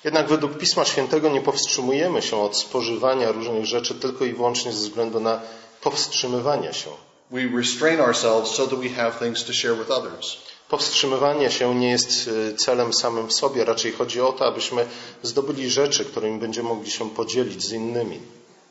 Jednak 0.04 0.28
według 0.28 0.58
Pisma 0.58 0.84
Świętego 0.84 1.28
nie 1.28 1.40
powstrzymujemy 1.40 2.22
się 2.22 2.36
od 2.36 2.56
spożywania 2.56 3.32
różnych 3.32 3.66
rzeczy 3.66 3.94
tylko 3.94 4.24
i 4.24 4.32
wyłącznie 4.32 4.72
ze 4.72 4.78
względu 4.78 5.20
na 5.20 5.40
powstrzymywanie 5.80 6.72
się. 6.74 6.90
We 7.30 7.56
restrain 7.56 8.00
ourselves 8.00 8.50
so 8.50 8.66
that 8.66 8.78
we 8.78 8.88
have 8.88 9.12
things 9.18 9.44
to 9.44 9.52
share 9.52 9.76
with 9.76 9.90
others. 9.90 10.36
Powstrzymywanie 10.68 11.50
się 11.50 11.74
nie 11.74 11.90
jest 11.90 12.28
y, 12.28 12.54
celem 12.56 12.92
samym 12.92 13.28
w 13.28 13.32
sobie, 13.32 13.64
raczej 13.64 13.92
chodzi 13.92 14.20
o 14.20 14.32
to, 14.32 14.46
abyśmy 14.46 14.86
zdobyli 15.22 15.70
rzeczy, 15.70 16.04
którymi 16.04 16.38
będziemy 16.38 16.68
mogli 16.68 16.90
się 16.90 17.10
podzielić 17.10 17.64
z 17.64 17.72
innymi. 17.72 18.20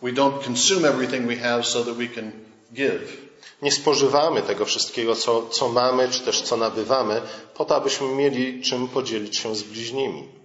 We 0.02 0.12
don't 0.12 0.44
consume 0.46 0.90
everything 0.90 1.28
we 1.28 1.36
have 1.36 1.64
so 1.64 1.86
that 1.86 1.96
we 1.96 2.08
can 2.08 2.32
give. 2.74 3.30
Nie 3.62 3.72
spożywamy 3.72 4.42
tego 4.42 4.66
wszystkiego, 4.66 5.16
co, 5.16 5.48
co 5.48 5.70
mamy, 5.70 6.10
czy 6.10 6.20
też 6.20 6.42
co 6.42 6.58
nabywamy, 6.58 7.22
po 7.54 7.66
to, 7.66 7.76
abyśmy 7.76 8.08
mieli 8.08 8.62
czym 8.62 8.88
podzielić 8.88 9.38
się 9.38 9.56
z 9.56 9.64
bliźnimi. 9.64 10.39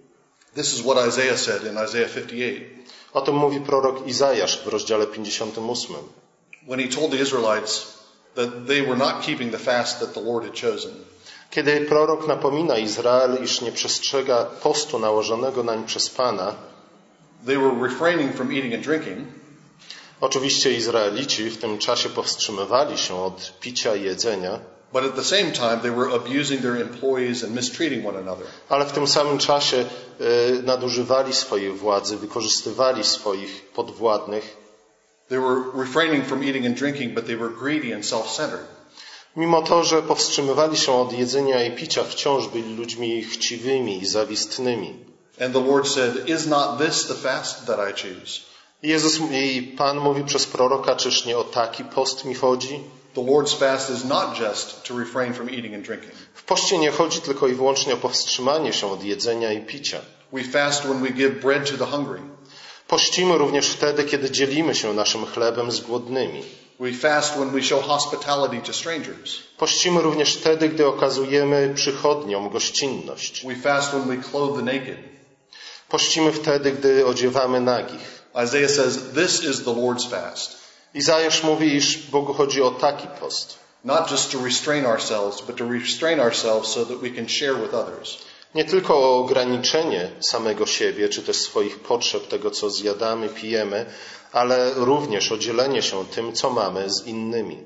This 0.55 0.75
is 0.75 0.83
what 0.83 1.09
Isaiah 1.09 1.39
said 1.39 1.65
in 1.65 1.79
Isaiah 1.89 2.09
58 2.09 2.85
O 3.13 3.21
tym 3.21 3.35
mówi 3.35 3.61
prorok 3.61 4.07
Izajasz 4.07 4.63
w 4.65 4.67
rozdziale 4.67 5.07
58. 5.07 5.97
when 6.67 6.81
he 6.81 6.89
told 6.89 7.11
the 7.11 7.19
Israelites 7.19 7.99
that 8.35 8.67
they 8.67 8.83
were 8.83 8.97
not 8.97 9.23
keeping 9.23 9.53
the 9.53 9.59
fast 9.59 10.01
that 10.01 10.15
the 10.15 10.21
Lord 10.21 10.45
had 10.45 10.55
chosen. 10.55 10.93
Kiedy 11.51 11.81
prorok 11.81 12.29
napomina 12.29 12.79
Izrael, 12.79 13.45
iż 13.45 13.61
nie 13.61 13.73
przestrzega 13.73 14.45
postu 14.45 14.99
nałożonego 14.99 15.63
nań 15.63 15.85
przez 15.85 16.11
Pana, 16.11 16.55
They 17.47 17.59
were 17.59 17.89
refraining 17.89 18.37
from 18.37 18.53
eating 18.53 18.75
and 18.75 18.85
drinking, 18.85 19.29
oczywiście 20.21 20.73
Izraelici 20.73 21.51
w 21.51 21.59
tym 21.59 21.79
czasie 21.79 22.09
powstrzymywali 22.09 22.99
się 22.99 23.15
od 23.23 23.53
picia 23.61 23.97
i 23.97 24.03
jedzenia, 24.03 24.61
but 24.95 25.05
at 25.05 25.15
the 25.17 25.29
same 25.35 25.49
time 25.53 25.79
they 25.81 25.95
were 26.01 26.09
abusing 26.21 26.61
their 26.67 26.77
employees 26.89 27.45
and 27.45 27.51
mistreating 27.55 28.07
one 28.07 28.19
another. 28.25 28.47
ale 28.69 28.85
w 28.85 28.93
tym 28.93 29.07
samym 29.07 29.39
czasie 29.39 29.85
y, 30.21 30.63
nadużywali 30.63 31.33
swojej 31.35 31.73
władzy, 31.73 32.17
wykorzystywali 32.17 33.05
swoich 33.05 33.63
podwładnych, 33.75 34.57
They 35.29 35.41
were 35.41 35.57
refraining 35.75 36.25
from 36.25 36.43
eating 36.43 36.67
and 36.67 36.79
drinking, 36.79 37.15
but 37.15 37.27
they 37.27 37.37
were 37.37 37.51
greedy 37.51 37.95
and 37.95 38.07
self-centered. 38.07 38.67
Mimo 39.37 39.63
to, 39.63 39.85
że 39.85 40.03
powstrzymywali 40.03 40.77
się 40.77 40.93
od 40.93 41.13
jedzenia 41.13 41.65
i 41.65 41.77
picia, 41.77 42.05
wciąż 42.05 42.49
byli 42.49 42.77
ludźmi 42.77 43.25
chciwymi 43.25 44.03
i 44.03 44.07
zawistnymi. 44.07 44.95
And 45.41 45.53
the 45.55 45.61
Lord 45.61 45.89
said, 45.89 46.29
Is 46.29 46.47
not 46.47 46.79
this 46.79 47.07
the 47.07 47.15
fast 47.15 47.67
that 47.67 47.79
I 47.91 47.93
choose? 47.93 48.41
Jezus 48.83 49.19
i 49.33 49.63
Pan 49.79 49.99
mówi 49.99 50.25
przez 50.25 50.47
proroka, 50.47 50.97
czyż 50.97 51.25
nie 51.27 51.39
o 51.39 51.45
taki 51.45 51.85
post 51.85 52.25
mi 52.25 52.35
chodzi? 52.35 52.81
The 53.15 53.23
Lord's 53.23 53.55
fast 53.55 53.91
is 53.91 54.05
not 54.05 54.37
just 54.41 54.85
to 54.85 54.99
refrain 54.99 55.35
from 55.35 55.51
eating 55.51 55.75
and 55.75 55.87
drinking. 55.87 56.13
W 56.35 56.43
poście 56.43 56.79
nie 56.79 56.91
chodzi 56.91 57.21
tylko 57.21 57.49
i 57.49 57.55
wyłącznie 57.55 57.95
o 57.95 57.97
powstrzymanie 57.97 58.73
się 58.73 58.93
od 58.93 59.05
jedzenia 59.05 59.53
i 59.53 59.61
picia. 59.61 60.01
We 60.33 60.45
fast 60.45 60.83
when 60.83 61.03
we 61.03 61.11
give 61.11 61.41
bread 61.43 61.71
to 61.71 61.77
the 61.77 61.87
hungry. 61.87 62.21
Pościmy 62.89 63.39
również 63.39 63.69
wtedy, 63.69 64.05
kiedy 64.05 64.31
dzielimy 64.31 64.75
się 64.75 64.95
naszym 64.95 65.27
chlebem 65.27 65.73
z 65.73 65.81
głodnymi. 65.81 66.43
We 66.81 66.93
fast 66.93 67.35
when 67.35 67.51
we 67.51 67.63
show 67.63 67.85
hospitality 67.85 68.61
to 68.67 68.73
strangers. 68.73 69.39
Pościmy 69.59 70.03
również 70.03 70.35
wtedy, 70.35 70.69
gdy 70.69 70.87
okazujemy 70.87 71.73
przychodniom 71.75 72.51
gościnność. 72.51 73.47
We 73.47 73.57
fast 73.57 73.91
when 73.91 74.09
we 74.09 74.17
clothe 74.31 74.57
the 74.57 74.63
naked. 74.63 74.99
Pościmy 75.89 76.33
wtedy, 76.33 76.73
gdy 76.73 77.07
odziewamy 77.07 77.61
nagich. 77.61 78.25
Isaiah 78.45 78.71
says, 78.71 78.99
This 79.15 79.45
is 79.45 79.65
the 79.65 79.71
Lord's 79.71 80.11
fast. 80.11 80.64
Izajasz 80.95 81.43
mówi, 81.43 81.75
iż 81.75 81.99
Bogu 81.99 82.35
chodzi 82.35 82.63
o 82.63 82.71
taki 82.71 83.09
post. 83.21 83.59
Not 83.85 84.11
just 84.11 84.33
to 84.33 84.39
restrain 84.45 84.87
ourselves, 84.87 85.41
but 85.41 85.57
to 85.57 85.69
restrain 85.69 86.21
ourselves 86.21 86.69
so 86.69 86.87
that 86.87 86.99
we 86.99 87.11
can 87.11 87.29
share 87.29 87.55
with 87.55 87.75
others. 87.75 88.19
Nie 88.55 88.65
tylko 88.65 88.99
o 88.99 89.19
ograniczenie 89.19 90.11
samego 90.21 90.67
siebie, 90.67 91.09
czy 91.09 91.23
też 91.23 91.37
swoich 91.37 91.79
potrzeb, 91.79 92.29
tego 92.29 92.51
co 92.51 92.71
zjadamy, 92.71 93.29
pijemy, 93.29 93.87
ale 94.33 94.75
również 94.75 95.33
o 95.33 95.39
dzielenie 95.39 95.83
się 95.83 96.05
tym, 96.05 96.33
co 96.33 96.51
mamy 96.51 96.91
z 96.91 97.07
innymi. 97.07 97.59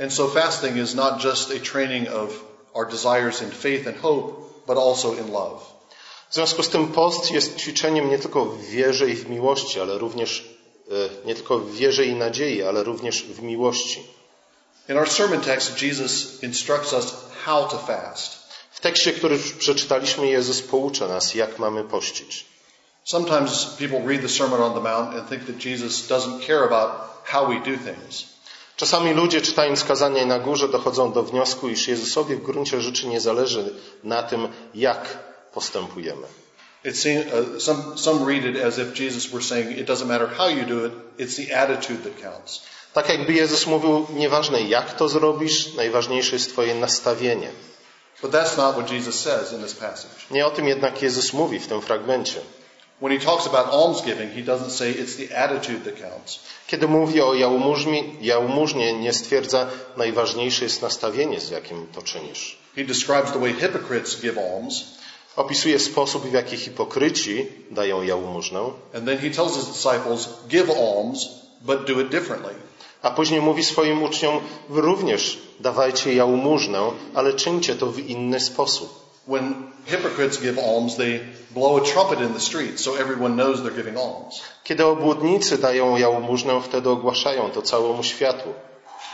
And 0.00 0.12
so 0.12 0.28
fasting 0.28 0.76
is 0.76 0.94
not 0.94 1.24
just 1.24 1.50
a 1.50 1.72
training 1.72 2.08
of 2.08 2.44
our 2.74 2.88
desires 2.88 3.42
in 3.42 3.50
faith 3.50 3.86
and 3.86 3.98
hope, 3.98 4.32
but 4.66 4.78
also 4.78 5.14
in 5.14 5.32
love. 5.32 5.60
W 6.30 6.34
związku 6.34 6.62
z 6.62 6.68
tym 6.68 6.88
post 6.88 7.30
jest 7.30 7.56
ćwiczeniem 7.56 8.10
nie 8.10 8.18
tylko 8.18 8.44
w 8.44 8.60
wierze 8.60 9.08
i 9.08 9.14
w 9.14 9.30
miłości, 9.30 9.80
ale 9.80 9.98
również 9.98 10.59
nie 11.24 11.34
tylko 11.34 11.58
w 11.58 11.74
wierze 11.74 12.04
i 12.04 12.14
nadziei, 12.14 12.62
ale 12.62 12.84
również 12.84 13.22
w 13.22 13.42
miłości. 13.42 14.02
In 14.88 14.98
our 14.98 15.10
sermon 15.10 15.40
text, 15.40 15.82
Jesus 15.82 16.42
instructs 16.42 16.92
us 16.92 17.14
how 17.44 17.68
to 17.68 17.78
fast. 17.78 18.38
W 18.70 18.80
tekście, 18.80 19.12
który 19.12 19.38
przeczytaliśmy, 19.58 20.28
Jezus 20.28 20.62
poucza 20.62 21.08
nas, 21.08 21.34
jak 21.34 21.58
mamy 21.58 21.84
pościć. 21.84 22.46
Sometimes 23.04 23.64
people 23.78 23.98
read 24.06 24.22
the 24.22 24.28
Sermon 24.28 24.62
on 24.62 24.74
the 24.74 24.80
Mount 24.80 25.14
and 25.14 25.28
think 25.28 25.46
that 25.46 25.64
Jesus 25.64 26.08
doesn't 26.08 26.46
care 26.46 26.64
about 26.64 26.90
how 27.24 27.46
we 27.46 27.54
do 27.54 27.76
things. 27.84 28.24
Czasami 28.76 29.14
ludzie, 29.14 29.40
czytając 29.40 29.84
kazanie 29.84 30.26
na 30.26 30.38
górze, 30.38 30.68
dochodzą 30.68 31.12
do 31.12 31.22
wniosku, 31.22 31.68
iż 31.68 31.88
Jezusowi 31.88 32.36
w 32.36 32.42
gruncie 32.42 32.80
rzeczy 32.80 33.06
nie 33.06 33.20
zależy 33.20 33.74
na 34.04 34.22
tym, 34.22 34.48
jak 34.74 35.18
postępujemy. 35.52 36.26
It 36.84 36.96
seems, 36.96 37.26
uh, 37.26 37.60
some, 37.60 37.98
some 37.98 38.24
read 38.24 38.44
it 38.44 38.56
as 38.56 38.78
if 38.78 38.94
Jesus 38.94 39.32
were 39.32 39.42
saying, 39.42 39.78
it 39.78 39.86
doesn't 39.86 40.08
matter 40.08 40.26
how 40.26 40.48
you 40.48 40.64
do 40.64 40.86
it, 40.86 40.92
it's 41.18 41.36
the 41.36 41.52
attitude 41.52 42.02
that 42.04 42.22
counts. 42.22 42.62
Tak 42.92 43.08
jakby 43.08 43.32
Jezus 43.32 43.66
mówił, 43.66 44.06
nieważne 44.14 44.62
jak 44.62 44.96
to 44.96 45.08
zrobisz, 45.08 45.74
najważniejsze 45.74 46.36
jest 46.36 46.52
Twoje 46.52 46.74
nastawienie. 46.74 47.48
But 48.22 48.32
that's 48.32 48.56
not 48.56 48.74
what 48.74 48.90
Jesus 48.90 49.20
says 49.20 49.52
in 49.52 49.62
this 49.62 49.74
passage. 49.74 50.14
Nie 50.30 50.46
o 50.46 50.50
tym 50.50 50.68
jednak 50.68 51.02
Jezus 51.02 51.32
mówi 51.32 51.58
w 51.58 51.66
tym 51.66 51.82
fragmencie. 51.82 52.40
When 53.00 53.18
he 53.18 53.26
talks 53.26 53.46
about 53.46 53.72
almsgiving, 53.72 54.32
he 54.32 54.42
doesn't 54.42 54.70
say 54.70 54.90
it's 54.92 55.16
the 55.16 55.38
attitude 55.38 55.90
that 55.90 56.10
counts. 56.10 56.40
Kiedy 56.66 56.88
mówi 56.88 57.20
o 57.20 57.34
jałmużnie, 57.34 58.04
jałmużnie, 58.20 58.92
nie 58.92 59.12
stwierdza, 59.12 59.66
najważniejsze 59.96 60.64
jest 60.64 60.82
nastawienie, 60.82 61.40
z 61.40 61.50
jakim 61.50 61.86
to 61.94 62.02
czynisz. 62.02 62.58
He 62.76 62.84
describes 62.84 63.32
the 63.32 63.38
way 63.38 63.52
hypocrites 63.52 64.20
give 64.20 64.38
alms, 64.38 64.84
Opisuje 65.40 65.78
sposób, 65.78 66.26
w 66.26 66.32
jaki 66.32 66.56
hipokryci 66.56 67.46
dają 67.70 68.02
jałmużnę, 68.02 68.60
and 68.94 69.04
then 69.06 69.18
he 69.18 69.30
tells 69.30 69.56
his 69.56 69.66
disciples, 69.66 70.28
give 70.48 70.70
alms, 70.70 71.28
but 71.60 71.86
do 71.86 72.00
it 72.00 72.08
differently. 72.08 72.54
a 73.02 73.10
później 73.10 73.40
mówi 73.40 73.64
swoim 73.64 74.02
uczniom, 74.02 74.40
wy 74.68 74.80
również 74.80 75.38
dawajcie 75.60 76.14
jałmużnę, 76.14 76.90
ale 77.14 77.32
czyńcie 77.32 77.74
to 77.74 77.86
w 77.86 77.98
inny 77.98 78.40
sposób. 78.40 79.10
Kiedy 84.64 84.86
obłudnicy 84.86 85.58
dają 85.58 85.96
jałmużnę, 85.96 86.60
wtedy 86.62 86.90
ogłaszają 86.90 87.50
to 87.50 87.62
całemu 87.62 88.02
światu. 88.02 88.48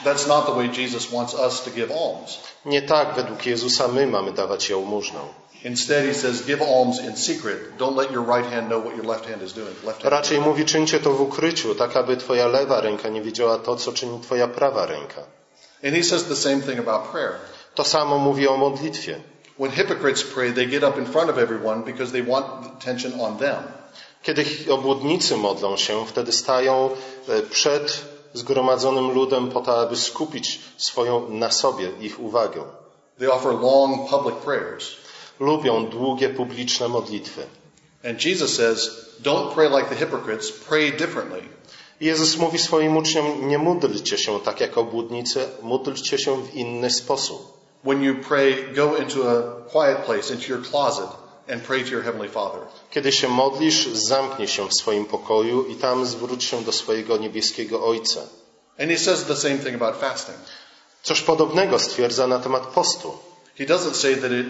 That's 0.05 0.29
not 0.29 0.47
the 0.47 0.53
way 0.53 0.71
Jesus 0.79 1.07
wants 1.07 1.35
us 1.35 1.63
to 1.63 1.71
give 1.71 1.91
alms. 1.91 2.39
Nie 2.65 2.83
tak 2.83 3.15
według 3.15 3.47
Jezusa 3.47 3.89
my 3.89 4.07
mamy 4.07 4.33
dawać 4.33 4.71
jałmużnę. 4.71 5.21
Instead, 5.67 6.05
he 6.05 6.15
says, 6.15 6.43
give 6.43 6.63
alms 6.63 7.01
in 7.01 7.17
secret. 7.17 7.77
Don't 7.77 7.97
let 7.97 8.13
your 8.13 8.23
right 8.23 8.47
hand 8.47 8.69
know 8.69 8.79
what 8.79 8.95
your 8.95 9.05
left 9.05 9.27
hand 9.27 9.43
is 9.43 9.53
doing. 9.53 9.75
Left 9.85 10.03
hand. 10.03 10.13
Raczej 10.13 10.41
mówi, 10.41 10.65
czyńcie 10.65 11.01
to 11.01 11.13
w 11.13 11.21
ukryciu, 11.21 11.75
tak 11.75 11.97
aby 11.97 12.17
twoja 12.17 12.47
lewa 12.47 12.81
ręka 12.81 13.09
nie 13.09 13.23
wiedziała 13.23 13.59
to, 13.59 13.77
co 13.77 13.93
czyni 13.93 14.21
twoja 14.21 14.49
prawa 14.49 14.87
ręka. 14.87 15.23
And 15.85 15.95
he 15.95 16.03
says 16.03 16.25
the 16.25 16.37
same 16.37 16.61
thing 16.61 16.79
about 16.79 17.11
prayer. 17.11 17.33
To 17.75 17.85
samo 17.85 18.19
mówi 18.19 18.49
o 18.49 18.57
modlitwie. 18.57 19.21
When 19.59 19.71
hypocrites 19.71 20.23
pray, 20.23 20.53
they 20.53 20.67
get 20.67 20.85
up 20.85 20.99
in 20.99 21.07
front 21.07 21.31
of 21.31 21.39
everyone 21.39 21.83
because 21.83 22.13
they 22.13 22.23
want 22.23 22.47
attention 22.67 23.21
on 23.21 23.37
them. 23.39 23.63
Kiedy 24.23 24.45
obłudnicy 24.71 25.37
modlą 25.37 25.77
się, 25.77 26.07
wtedy 26.07 26.33
stają 26.33 26.91
e, 27.29 27.43
przed 27.43 28.05
zgromadzonym 28.35 29.11
ludem 29.11 29.49
po 29.49 29.61
to, 29.61 29.81
aby 29.81 29.97
skupić 29.97 30.61
swoją 30.77 31.31
na 31.31 31.51
sobie 31.51 31.91
ich 32.01 32.21
uwagę. 32.21 32.63
They 33.19 33.33
offer 33.33 33.53
long 33.53 34.11
public 34.11 34.35
prayers. 34.45 35.06
Lubią 35.41 35.87
długie 35.87 36.29
publiczne 36.29 36.89
modlitwy. 36.89 37.47
And 38.05 38.25
Jesus 38.25 38.55
says, 38.55 38.91
don't 39.23 39.55
pray 39.55 39.69
like 39.69 39.89
the 39.89 39.97
hypocrites, 39.97 40.53
pray 40.53 40.93
differently. 40.93 41.43
Jezus 42.01 42.37
mówi 42.37 42.59
swoim 42.59 42.97
uczniom, 42.97 43.49
nie 43.49 43.59
módlcie 43.59 44.19
się 44.19 44.41
tak 44.41 44.61
jak 44.61 44.79
obłudnicy, 44.79 45.49
módlcie 45.63 46.19
się 46.19 46.43
w 46.43 46.55
inny 46.55 46.91
sposób. 46.91 47.57
When 47.85 48.03
you 48.03 48.15
pray, 48.29 48.75
go 48.75 48.97
into 48.97 49.31
a 49.31 49.43
quiet 49.73 49.99
place, 49.99 50.35
into 50.35 50.49
your 50.49 50.63
closet, 50.63 51.09
and 51.49 51.63
pray 51.63 51.85
to 51.85 51.91
your 51.91 52.03
Heavenly 52.03 52.29
Father. 52.29 52.61
Kiedy 52.91 53.13
się 53.13 53.29
modlisz, 53.29 53.87
zamknij 53.87 54.49
się 54.49 54.69
w 54.69 54.75
swoim 54.75 55.05
pokoju 55.05 55.65
i 55.65 55.75
tam 55.75 56.07
zwróć 56.07 56.45
się 56.45 56.65
do 56.65 56.73
swojego 56.73 57.17
niebieskiego 57.17 57.87
Ojca. 57.87 58.21
And 58.79 58.91
he 58.91 58.99
says 58.99 59.25
the 59.25 59.37
same 59.37 59.59
thing 59.59 59.83
about 59.83 60.01
fasting. 60.01 60.39
Coś 61.03 61.21
podobnego 61.21 61.79
stwierdza 61.79 62.27
na 62.27 62.39
temat 62.39 62.67
postu. 62.67 63.19
He 63.59 63.65
doesn't 63.67 63.95
say 63.97 64.17
that 64.17 64.31
it 64.33 64.47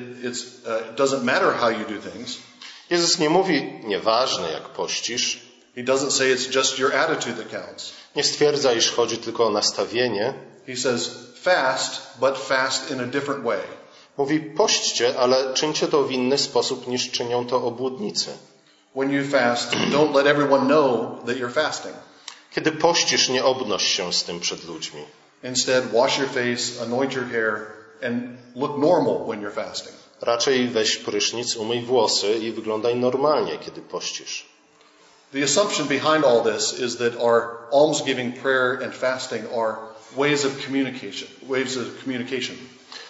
uh, 0.66 0.94
doesn't 0.96 1.22
matter 1.24 1.52
how 1.52 1.68
you 1.70 1.84
do 1.84 2.10
things. 2.10 2.38
Jezus 2.90 3.18
nie 3.18 3.30
mówi, 3.30 3.80
nieważne 3.84 4.52
jak 4.52 4.62
pościsz, 4.68 5.40
He 5.76 5.82
doesn't 5.82 6.10
say 6.10 6.34
it's 6.34 6.54
just 6.54 6.78
your 6.78 6.94
attitude 6.96 7.36
that 7.44 7.62
counts. 7.66 7.92
nie 8.16 8.24
stwierdza, 8.24 8.72
iż 8.72 8.90
chodzi 8.92 9.18
tylko 9.18 9.46
o 9.46 9.50
nastawienie. 9.50 10.34
He 10.66 10.76
says 10.76 11.10
fast, 11.42 12.00
but 12.20 12.38
fast 12.38 12.90
in 12.90 13.00
a 13.00 13.04
different 13.06 13.44
way. 13.44 13.60
Mówi, 14.18 14.40
pośćcie, 14.40 15.18
ale 15.18 15.54
czyńcie 15.54 15.88
to 15.88 16.02
w 16.02 16.10
inny 16.10 16.38
sposób 16.38 16.86
niż 16.88 17.10
czynią 17.10 17.46
to 17.46 17.64
obłudnicy. 17.64 18.30
When 18.94 19.10
you 19.10 19.24
fast, 19.24 19.70
don't 19.72 20.14
let 20.14 20.26
everyone 20.26 20.66
know 20.66 21.18
that 21.26 21.36
you're 21.36 21.52
fasting. 21.52 21.94
Kiedy 22.54 22.72
pościsz, 22.72 23.28
nie 23.28 23.44
obnoś 23.44 23.84
się 23.84 24.12
z 24.12 24.24
tym 24.24 24.40
przed 24.40 24.64
ludźmi. 24.64 25.02
Instead, 25.44 25.84
wash 25.92 26.18
your 26.18 26.28
face, 26.28 26.82
anoint 26.82 27.12
your 27.14 27.26
hair, 27.30 27.66
and 28.02 28.36
look 28.54 28.78
normal 28.78 29.26
when 29.26 29.40
you're 29.40 29.54
fasting. 29.54 29.94
Raczej 30.20 30.68
weź 30.68 30.96
prysznic, 30.96 31.56
umyj 31.56 31.82
włosy 31.82 32.38
i 32.38 32.52
wyglądaj 32.52 32.96
normalnie, 32.96 33.58
kiedy 33.58 33.80
pościsz. 33.80 34.46
The 35.32 35.44
assumption 35.44 35.88
behind 35.88 36.24
all 36.24 36.42
this 36.42 36.80
is 36.80 36.96
that 36.96 37.12
our 37.20 37.58
almsgiving, 37.72 38.42
prayer, 38.42 38.82
and 38.84 38.94
fasting 38.94 39.44
are 39.52 39.76
ways 40.16 40.44
of 40.44 40.52
communication, 40.64 41.28
ways 41.42 41.76
of 41.76 41.84
communication. 42.04 42.56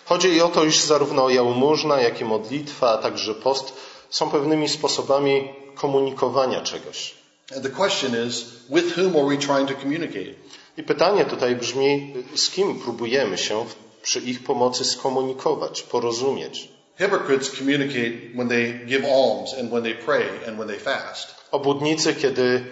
Chodzi 0.05 0.29
i 0.29 0.40
o 0.40 0.49
to, 0.49 0.64
iż 0.64 0.81
zarówno 0.81 1.31
jałmużna, 1.31 2.01
jak 2.01 2.20
i 2.20 2.25
modlitwa, 2.25 2.90
a 2.90 2.99
także 2.99 3.35
post 3.35 3.72
są 4.11 4.31
pewnymi 4.31 4.68
sposobami 4.68 5.49
komunikowania 5.75 6.61
czegoś. 6.61 7.14
And 7.55 7.62
the 7.62 7.70
question 7.70 8.27
is, 8.29 8.44
with 8.70 8.96
whom 8.96 9.16
are 9.16 9.37
we 9.37 9.37
trying 9.37 9.68
to 9.68 9.75
communicate? 9.75 10.35
I 10.77 10.83
pytanie 10.83 11.25
tutaj 11.25 11.57
brzmi, 11.57 12.14
z 12.35 12.51
kim 12.51 12.81
próbujemy 12.81 13.38
się 13.38 13.66
przy 14.07 14.21
ich 14.21 14.45
pomocy 14.45 14.85
skomunikować, 14.85 15.83
porozumieć? 15.83 16.69
Hypocrites 16.99 17.51
communicate 17.59 18.12
when 18.35 18.49
they 18.49 18.81
give 18.87 19.05
alms 19.05 19.55
and 19.61 19.71
when 19.73 19.83
they 19.83 19.95
pray 19.95 20.29
and 20.49 20.59
when 20.59 20.69
they 20.69 20.79
fast. 20.79 21.35
Obłudnicy, 21.51 22.14
kiedy 22.14 22.64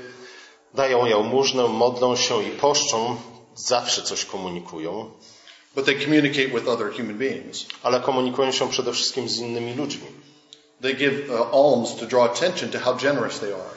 dają 0.75 1.07
jałmużnę, 1.07 1.69
modlą 1.69 2.17
się 2.17 2.43
i 2.43 2.51
poszczą, 2.51 3.17
zawsze 3.55 4.03
coś 4.03 4.25
komunikują, 4.25 5.11
But 5.75 5.85
they 5.85 6.01
communicate 6.01 6.49
with 6.49 6.69
other 6.69 6.93
human 6.93 7.19
beings. 7.19 7.67
ale 7.83 8.01
komunikują 8.01 8.53
się 8.53 8.69
przede 8.69 8.93
wszystkim 8.93 9.29
z 9.29 9.39
innymi 9.39 9.75
ludźmi. 9.75 10.07
They 10.83 10.95
give 10.95 11.31
uh, 11.31 11.55
alms 11.55 11.97
to 11.97 12.07
draw 12.07 12.31
attention 12.31 12.71
to 12.71 12.79
how 12.79 12.95
generous 12.97 13.39
they 13.41 13.53
are. 13.55 13.75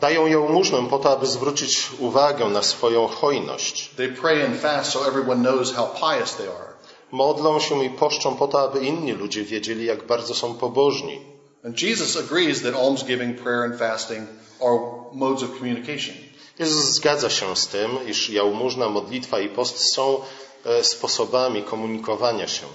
Dają 0.00 0.26
jałmużnę 0.26 0.86
po 0.90 0.98
to, 0.98 1.12
aby 1.12 1.26
zwrócić 1.26 1.90
uwagę 1.98 2.48
na 2.48 2.62
swoją 2.62 3.06
hojność. 3.06 3.90
They 3.96 4.08
pray 4.08 4.46
and 4.46 4.60
fast 4.60 4.90
so 4.92 5.06
everyone 5.08 5.40
knows 5.42 5.72
how 5.72 5.86
pious 5.86 6.36
they 6.36 6.48
are. 6.48 6.70
Modlą 7.12 7.60
się 7.60 7.84
i 7.84 7.90
poszczą 7.90 8.36
po 8.36 8.48
to, 8.48 8.60
aby 8.60 8.86
inni 8.86 9.12
ludzie 9.12 9.44
wiedzieli, 9.44 9.84
jak 9.84 10.06
bardzo 10.06 10.34
są 10.34 10.54
pobożni. 10.54 11.20
And 11.64 11.82
Jesus 11.82 12.16
agrees 12.16 12.62
that 12.62 12.74
almsgiving, 12.74 13.40
prayer, 13.42 13.64
and 13.64 13.78
fasting 13.78 14.28
are 14.60 14.78
modes 15.12 15.42
of 15.42 15.58
communication. 15.58 16.14
Jezus 16.58 16.84
zgadza 16.84 17.30
się 17.30 17.56
z 17.56 17.68
tym, 17.68 17.90
iż 18.08 18.30
jałmużna, 18.30 18.88
modlitwa 18.88 19.40
i 19.40 19.48
post 19.48 19.94
są 19.94 20.20
e, 20.64 20.84
sposobami 20.84 21.62
komunikowania 21.62 22.48
się. 22.48 22.66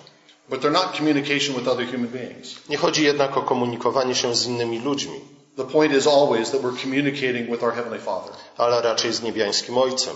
But 0.50 0.62
they're 0.62 0.72
not 0.72 0.98
communication 0.98 1.56
with 1.56 1.68
other 1.68 1.86
human 1.92 2.08
beings. 2.08 2.56
Nie 2.70 2.78
chodzi 2.78 3.04
jednak 3.04 3.38
o 3.38 3.42
komunikowanie 3.42 4.16
się 4.16 4.36
z 4.36 4.46
innymi 4.46 4.80
ludźmi, 4.80 5.20
The 5.58 5.64
point 5.64 5.94
is 5.94 6.08
always 6.08 6.52
that 6.52 6.62
we're 6.62 6.82
communicating 6.82 7.50
with 7.50 7.64
our 7.64 7.72
Heavenly 7.76 8.00
Father. 8.00 8.32
ale 8.58 8.82
raczej 8.82 9.14
z 9.14 9.22
niebiańskim 9.22 9.78
Ojcem. 9.78 10.16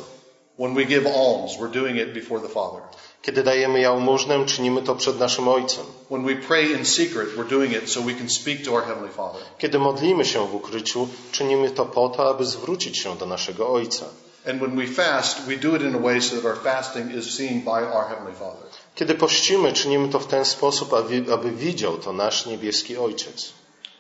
When 0.58 0.76
we 0.76 0.86
give 0.86 1.08
alms, 1.08 1.58
we're 1.60 1.72
doing 1.72 1.98
it 1.98 2.14
before 2.14 2.42
the 2.42 2.50
Father. 2.50 2.82
Kiedy 3.22 3.44
dajemy 3.44 3.80
jałmużnę, 3.80 4.46
czynimy 4.46 4.82
to 4.82 4.96
przed 4.96 5.20
naszym 5.20 5.48
Ojcem. 5.48 5.86
When 6.10 6.26
we 6.26 6.36
pray 6.36 6.72
in 6.72 6.86
secret, 6.86 7.30
we're 7.38 7.50
doing 7.50 7.74
it 7.74 7.90
so 7.92 8.02
we 8.02 8.14
can 8.14 8.30
speak 8.30 8.66
to 8.66 8.74
our 8.74 8.84
Heavenly 8.86 9.12
Father. 9.12 9.42
Kiedy 9.58 9.80
modlimy 9.80 10.26
się 10.26 10.48
w 10.48 10.56
ukryciu, 10.56 11.08
czynimy 11.32 11.72
to 11.72 11.86
po 11.86 12.10
to, 12.10 12.30
aby 12.30 12.46
zwrócić 12.46 12.98
się 12.98 13.18
do 13.18 13.26
naszego 13.26 13.70
Ojca. 13.70 14.06
And 14.48 14.62
when 14.62 14.76
we 14.76 14.88
fast, 14.88 15.42
we 15.42 15.58
do 15.58 15.76
it 15.76 15.82
in 15.82 15.96
a 15.96 16.00
way 16.00 16.22
so 16.22 16.36
that 16.36 16.46
our 16.46 16.64
fasting 16.64 17.16
is 17.16 17.36
seen 17.38 17.62
by 17.62 17.70
our 17.94 18.06
Heavenly 18.10 18.34
Father. 18.34 18.64
Kiedy 18.96 19.16
pościmy, 19.16 19.74
czynimy 19.74 20.10
to 20.10 20.20
w 20.20 20.28
ten 20.28 20.46
sposób, 20.46 20.94
aby, 20.94 21.34
aby 21.34 21.52
widział 21.52 21.98
to 21.98 22.14
nasz 22.14 22.46
niebieski 22.46 22.98
Ojciec. 22.98 23.54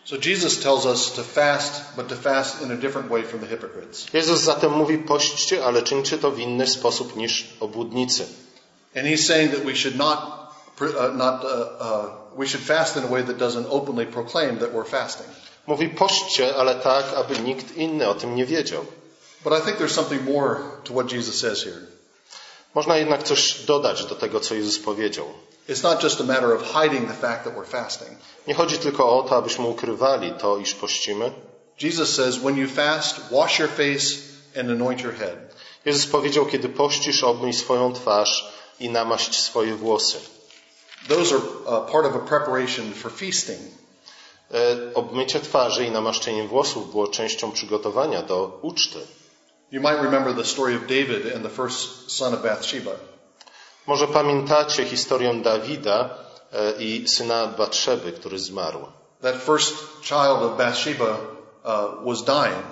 So 0.09 0.17
Jesus 0.17 0.57
tells 0.57 0.87
us 0.87 1.11
to 1.17 1.23
fast, 1.23 1.95
but 1.95 2.09
to 2.09 2.15
fast 2.15 2.63
in 2.63 2.71
a 2.71 2.75
different 2.75 3.11
way 3.11 3.21
from 3.21 3.41
the 3.41 3.45
hypocrites. 3.45 4.07
Jezus 4.13 4.41
zatem 4.41 4.71
mówi, 4.71 4.97
pośćcie, 4.97 5.65
ale 5.65 5.83
czyńcie 5.83 6.17
to 6.17 6.31
w 6.31 6.39
inny 6.39 6.67
sposób 6.67 7.15
niż 7.15 7.57
obłudnicy. 7.59 8.25
And 8.95 9.07
he's 9.07 9.27
saying 9.27 9.51
that 9.51 9.63
we 9.65 9.75
should 9.75 9.97
not, 9.97 10.19
uh, 10.81 11.13
not 11.13 11.43
uh, 11.43 11.49
uh, 11.49 12.37
we 12.37 12.47
should 12.47 12.65
fast 12.65 12.97
in 12.97 13.03
a 13.03 13.07
way 13.07 13.23
that 13.23 13.37
doesn't 13.37 13.67
openly 13.69 14.05
proclaim 14.05 14.57
that 14.57 14.73
we're 14.73 14.89
fasting. 14.89 15.27
Mówi, 15.67 15.89
pośćcie, 15.89 16.55
ale 16.55 16.75
tak, 16.75 17.05
aby 17.15 17.39
nikt 17.39 17.77
inny 17.77 18.07
o 18.07 18.15
tym 18.15 18.35
nie 18.35 18.45
wiedział. 18.45 18.85
But 19.43 19.53
I 19.53 19.61
think 19.61 19.77
there's 19.77 19.95
something 19.95 20.23
more 20.23 20.59
to 20.83 20.93
what 20.93 21.11
Jesus 21.11 21.39
says 21.39 21.63
here. 21.63 21.98
Można 22.73 22.97
jednak 22.97 23.23
coś 23.23 23.60
dodać 23.65 24.05
do 24.05 24.15
tego, 24.15 24.39
co 24.39 24.55
Jezus 24.55 24.79
powiedział. 24.79 25.25
Nie 28.47 28.53
chodzi 28.53 28.77
tylko 28.77 29.19
o 29.19 29.23
to, 29.23 29.36
abyśmy 29.36 29.65
ukrywali 29.67 30.34
to, 30.34 30.58
iż 30.58 30.73
pościmy. 30.75 31.32
Jesus 31.82 32.15
says, 32.15 32.38
when 32.38 32.58
you 32.58 32.67
fast, 32.67 33.15
wash 33.32 33.60
your 33.60 33.69
face 33.69 34.17
and 34.60 34.69
anoint 34.69 35.01
your 35.01 35.13
head. 35.13 35.38
Jezus 35.86 36.05
powiedział, 36.05 36.45
kiedy 36.45 36.69
pościsz, 36.69 37.23
obmyj 37.23 37.53
swoją 37.53 37.93
twarz 37.93 38.53
i 38.79 38.89
namaść 38.89 39.41
swoje 39.41 39.75
włosy. 39.75 40.17
Those 41.08 41.36
are 41.36 41.43
uh, 41.43 41.91
part 41.91 42.05
of 42.05 42.15
a 42.15 42.19
preparation 42.19 42.93
for 42.93 43.12
feasting. 43.12 43.60
E, 44.51 44.93
Obmycie 44.93 45.39
twarzy 45.39 45.86
i 45.86 45.91
namaszczenie 45.91 46.47
włosów 46.47 46.91
było 46.91 47.08
częścią 47.08 47.51
przygotowania 47.51 48.21
do 48.21 48.60
uczty. 48.62 48.99
You 49.71 49.82
might 49.82 50.01
remember 50.01 50.34
the 50.34 50.45
story 50.45 50.75
of 50.75 50.88
David 50.88 51.34
and 51.36 51.43
the 51.43 51.49
first 51.49 52.12
son 52.12 52.34
of 52.34 52.41
Bathsheba. 52.41 52.91
Może 53.88 54.08
pamiętacie 54.08 54.86
historię 54.86 55.34
Dawida 55.43 56.10
e, 56.53 56.71
i 56.84 57.08
syna 57.08 57.47
Batrzeby, 57.47 58.12
który 58.12 58.39
zmarł. 58.39 58.88
That 59.21 59.36
first 59.43 59.73
child 60.01 60.43
of 60.43 60.58
Bathsheba 60.58 61.17
uh, 61.63 62.05
was 62.05 62.23
dying, 62.23 62.65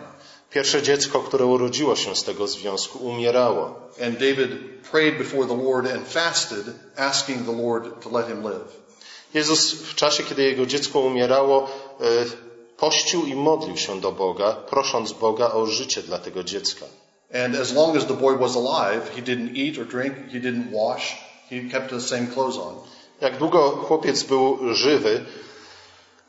Pierwsze 0.51 0.81
dziecko, 0.81 1.19
które 1.19 1.45
urodziło 1.45 1.95
się 1.95 2.15
z 2.15 2.23
tego 2.23 2.47
związku, 2.47 2.99
umierało. 3.07 3.79
and 4.05 4.13
David 4.19 4.49
prayed 4.91 5.17
before 5.17 5.47
the 5.47 5.63
Lord 5.63 5.87
and 5.91 6.07
fasted, 6.07 6.65
asking 6.97 7.45
the 7.45 7.63
Lord 7.63 8.03
to 8.03 8.09
let 8.09 8.27
him 8.27 8.43
live. 8.43 8.87
Jezus 9.33 9.73
w 9.73 9.95
czasie, 9.95 10.23
kiedy 10.23 10.43
jego 10.43 10.65
dziecko 10.65 10.99
umierało, 10.99 11.69
e, 12.01 12.46
pościł 12.77 13.25
i 13.25 13.35
modlił 13.35 13.77
się 13.77 14.01
do 14.01 14.11
Boga, 14.11 14.53
prosząc 14.53 15.13
Boga 15.13 15.51
o 15.51 15.65
życie 15.65 16.01
dla 16.01 16.19
tego 16.19 16.43
dziecka. 16.43 16.85
And 17.33 17.55
as 17.55 17.73
long 17.73 17.97
as 17.97 18.05
the 18.05 18.13
boy 18.13 18.37
was 18.37 18.55
alive, 18.55 19.09
he 19.15 19.21
didn't 19.21 19.51
eat 19.55 19.77
or 19.77 19.85
drink, 19.85 20.13
he 20.31 20.39
didn't 20.39 20.71
wash, 20.71 21.17
he 21.49 21.61
kept 21.71 21.89
the 21.89 22.01
same 22.01 22.27
clothes 22.27 22.57
on. 22.57 22.75
Jak 23.21 23.37
długo 23.37 23.69
chłopiec 23.69 24.23
był 24.23 24.73
żywy, 24.73 25.25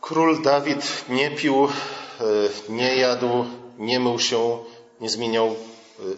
król 0.01 0.43
Dawid 0.43 1.05
nie 1.09 1.31
pił, 1.31 1.65
e, 1.65 2.25
nie 2.69 2.97
jadł, 2.97 3.45
nie 3.79 4.01
mył 4.01 4.19
się, 4.19 4.59
nie 5.01 5.11
zmieniał 5.11 5.47
e, 5.47 5.55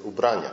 ubrania. 0.04 0.50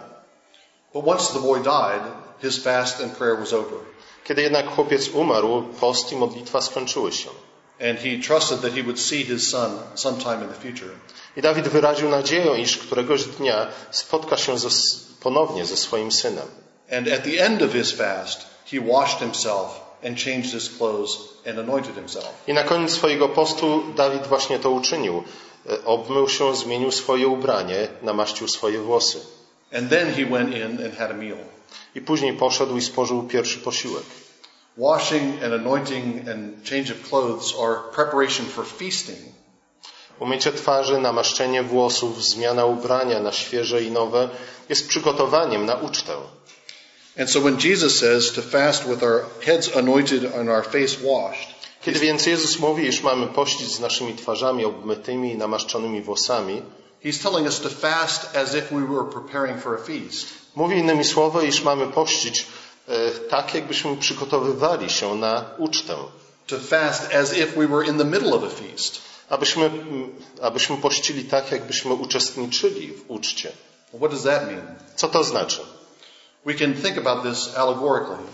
But 0.94 1.08
once 1.08 1.34
the 1.34 1.40
boy 1.40 1.60
died, 1.60 2.04
his 2.42 2.64
fast 2.64 3.02
and 3.02 3.18
prayer 3.18 3.40
was 3.40 3.54
over. 3.54 3.80
Kiedy 4.24 4.42
jednak 4.42 4.76
chłopiec 4.76 5.10
umarł, 5.10 5.64
post 5.80 6.12
i 6.12 6.16
modlitwa 6.16 6.62
skończyły 6.62 7.12
się. 7.12 7.30
And 7.82 8.00
he 8.00 8.20
trusted 8.20 8.62
that 8.62 8.74
he 8.74 8.82
would 8.84 9.00
see 9.00 9.24
his 9.24 9.50
son 9.50 9.80
sometime 9.96 10.42
in 10.44 10.48
the 10.48 10.60
future. 10.62 10.90
I 11.38 11.42
Dawid 11.42 11.68
wyraził 11.68 12.10
nadzieję, 12.10 12.58
iż 12.62 12.78
któregoś 12.78 13.24
dnia 13.24 13.68
spotka 13.92 14.38
się 14.38 14.60
ze, 14.60 14.70
ponownie 15.20 15.66
ze 15.66 15.78
swoim 15.78 16.12
synem. 16.12 16.48
And 16.92 17.08
at 17.08 17.24
the 17.24 17.46
end 17.46 17.62
of 17.62 17.72
his 17.74 17.92
fast, 17.92 18.46
he 18.72 18.80
washed 18.82 19.20
himself 19.20 19.82
and 20.06 20.18
changed 20.18 20.52
his 20.54 20.70
clothes 20.70 21.18
and 21.50 21.60
anointed 21.60 21.96
himself. 21.96 22.30
I 22.48 22.54
na 22.54 22.64
koniec 22.64 22.92
swojego 22.92 23.30
postu 23.30 23.84
Dawid 23.96 24.28
właśnie 24.28 24.60
to 24.60 24.72
uczynił. 24.72 25.24
E, 25.70 25.86
Obmył 25.86 26.30
się, 26.30 26.56
zmienił 26.56 26.92
swoje 26.92 27.28
ubranie, 27.28 27.88
namaścił 28.02 28.48
swoje 28.48 28.80
włosy. 28.80 29.20
And 29.74 29.90
then 29.90 30.14
he 30.14 30.26
went 30.26 30.56
in 30.56 30.86
and 30.86 30.98
had 30.98 31.12
a 31.12 31.14
meal. 31.14 31.38
I 31.96 32.02
później 32.02 32.34
poszedł 32.34 32.78
i 32.78 32.82
spożył 32.82 33.24
pierwszy 33.24 33.60
posiłek. 33.60 34.04
Washing 34.78 35.44
and 35.44 35.54
anointing 35.54 36.30
and 36.30 36.64
change 36.64 36.92
of 36.92 37.02
clothes 37.10 37.54
are 37.60 37.76
preparation 37.92 38.46
for 38.46 38.64
feasting. 38.64 39.34
Umycie 40.20 40.52
twarzy, 40.52 41.02
namaszczenie 41.02 41.64
włosów, 41.64 42.24
zmiana 42.26 42.66
ubrania 42.66 43.20
na 43.20 43.32
świeże 43.32 43.84
i 43.84 43.92
nowe 43.92 44.30
jest 44.70 44.88
przygotowaniem 44.88 45.66
na 45.66 45.76
ucztę. 45.76 46.14
And 47.20 47.30
so 47.30 47.42
when 47.42 47.58
Jesus 47.60 48.00
says 48.00 48.32
to 48.32 48.42
fast 48.42 48.88
with 48.88 49.04
our 49.04 49.26
heads 49.46 49.76
anointed 49.76 50.36
and 50.36 50.50
our 50.50 50.64
face 50.64 50.98
washed, 51.04 51.58
Kiedy 51.82 52.00
więc 52.00 52.26
Jezus 52.26 52.60
mówi, 52.60 52.88
iż 52.88 53.04
mamy 53.04 53.28
pościć 53.28 53.68
z 53.76 53.80
naszymi 53.80 54.14
twarzami 54.14 54.66
obmytymi 54.66 55.32
i 55.32 55.38
namaszczonymi 55.38 56.02
włosami, 56.02 56.62
he's 57.04 57.24
telling 57.24 57.46
us 57.48 57.60
to 57.60 57.70
fast 57.70 58.36
as 58.36 58.56
if 58.56 58.72
we 58.72 58.96
were 58.96 59.12
preparing 59.12 59.62
for 59.62 59.76
a 59.76 59.84
feast. 59.84 60.28
mówi 60.56 60.78
innymi 60.78 61.04
słowy, 61.04 61.48
iż 61.48 61.64
mamy 61.64 61.88
pościć 61.88 62.46
tak, 63.30 63.54
jakbyśmy 63.54 63.98
przygotowywali 63.98 64.90
się 64.90 65.16
na 65.16 65.46
ucztę. 65.58 65.96
To 66.48 66.60
fast 66.60 67.14
as 67.14 67.38
if 67.38 67.48
we 67.48 67.68
were 67.68 67.88
in 67.88 67.98
the 67.98 68.06
middle 68.06 68.34
of 68.34 68.44
a 68.44 68.50
feast. 68.50 69.02
Abyśmy, 69.30 69.66
mm, 69.66 70.10
abyśmy 70.42 70.78
pościli 70.78 71.24
tak, 71.24 71.52
jakbyśmy 71.52 71.94
uczestniczyli 71.94 72.88
w 72.94 73.04
uczcie. 73.08 73.52
What 73.98 74.12
does 74.12 74.24
that 74.24 74.48
mean? 74.48 74.76
Co 74.96 75.08
to 75.08 75.24
znaczy? 75.24 75.62
We 76.46 76.54
can 76.54 76.74
think 76.74 76.98
about 76.98 77.24
this 77.24 77.56
allegorically. 77.56 78.28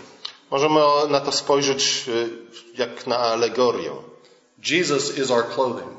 Możemy 0.50 0.80
na 1.08 1.20
to 1.20 1.32
spojrzeć 1.32 2.04
y, 2.08 2.28
jak 2.78 3.06
na 3.06 3.18
alegorię. 3.18 3.90
Jesus 4.70 5.18
is 5.18 5.30
our 5.30 5.48
clothing. 5.54 5.90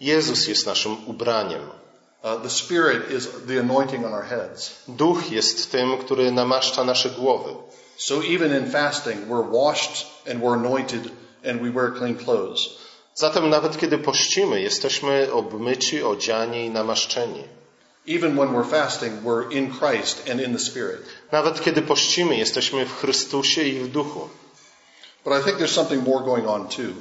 Jezus 0.00 0.48
jest 0.48 0.66
naszym 0.66 0.96
ubraniem. 1.06 1.81
Uh, 2.24 2.36
the 2.42 2.50
Spirit 2.50 3.10
is 3.10 3.28
the 3.46 3.58
anointing 3.60 4.04
on 4.04 4.12
our 4.12 4.24
heads. 4.24 4.74
Duch 4.88 5.30
jest 5.30 5.72
tym, 5.72 5.98
który 5.98 6.32
namaszcza 6.32 6.84
nasze 6.84 7.10
głowy. 7.10 7.54
So 7.96 8.22
even 8.22 8.64
in 8.64 8.70
fasting, 8.70 9.28
we're 9.28 9.50
washed 9.50 10.06
and 10.30 10.40
we're 10.40 10.54
anointed 10.54 11.10
and 11.44 11.60
we 11.60 11.70
wear 11.70 11.92
clean 11.98 12.14
clothes. 12.14 12.68
Zatem 13.14 13.50
nawet 13.50 13.78
kiedy 13.78 13.98
pościmy, 13.98 14.60
jesteśmy 14.60 15.32
obmyci, 15.32 16.02
odziani 16.02 16.64
i 16.64 16.70
namaszczeni. 16.70 17.44
Even 18.08 18.36
when 18.36 18.48
we're 18.48 18.70
fasting, 18.70 19.22
we're 19.22 19.52
in 19.52 19.70
Christ 19.70 20.30
and 20.30 20.40
in 20.40 20.52
the 20.52 20.58
Spirit. 20.58 21.02
Nawet 21.32 21.60
kiedy 21.60 21.82
pościmy, 21.82 22.36
jesteśmy 22.36 22.86
w 22.86 23.00
Chrystusie 23.00 23.62
i 23.62 23.80
w 23.80 23.88
duchu. 23.88 24.28
But 25.24 25.40
I 25.40 25.44
think 25.44 25.58
there's 25.58 25.74
something 25.74 26.04
more 26.04 26.24
going 26.24 26.46
on 26.46 26.68
too. 26.68 26.92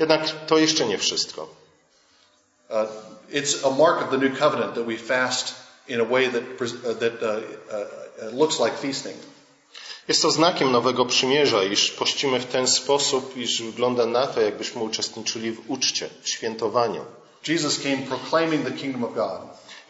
Jednak 0.00 0.46
to 0.46 0.58
jeszcze 0.58 0.86
nie 0.86 0.98
wszystko. 0.98 1.48
Uh, 2.70 2.76
it's 3.32 3.64
a 3.64 3.70
mark 3.70 4.02
of 4.02 4.10
the 4.10 4.18
new 4.18 4.36
covenant 4.36 4.74
that 4.74 4.86
we 4.86 4.96
fast 4.96 5.54
in 5.88 6.00
a 6.00 6.04
way 6.04 6.28
that, 6.28 6.42
uh, 6.42 6.94
that 6.94 7.22
uh, 7.22 7.26
uh, 7.26 7.86
uh, 8.22 8.32
looks 8.32 8.60
like 8.60 8.76
feasting. 8.76 9.16
Jest 10.08 10.22
to 10.22 10.30
znakiem 10.30 10.72
nowego 10.72 11.06
przymierza, 11.06 11.62
iż 11.62 11.90
pościmy 11.90 12.40
w 12.40 12.46
ten 12.46 12.66
sposób, 12.68 13.36
iż 13.36 13.62
wygląda 13.62 14.06
na 14.06 14.26
to, 14.26 14.40
jakbyśmy 14.40 14.82
uczestniczyli 14.82 15.52
w 15.52 15.70
uczcie, 15.70 16.08
w 16.22 16.28
świętowaniu. 16.28 17.04
Jesus 17.48 17.78
came 17.78 17.98
proclaiming 17.98 18.64
the 18.64 18.72
kingdom 18.72 19.04
of 19.04 19.14
God, 19.14 19.40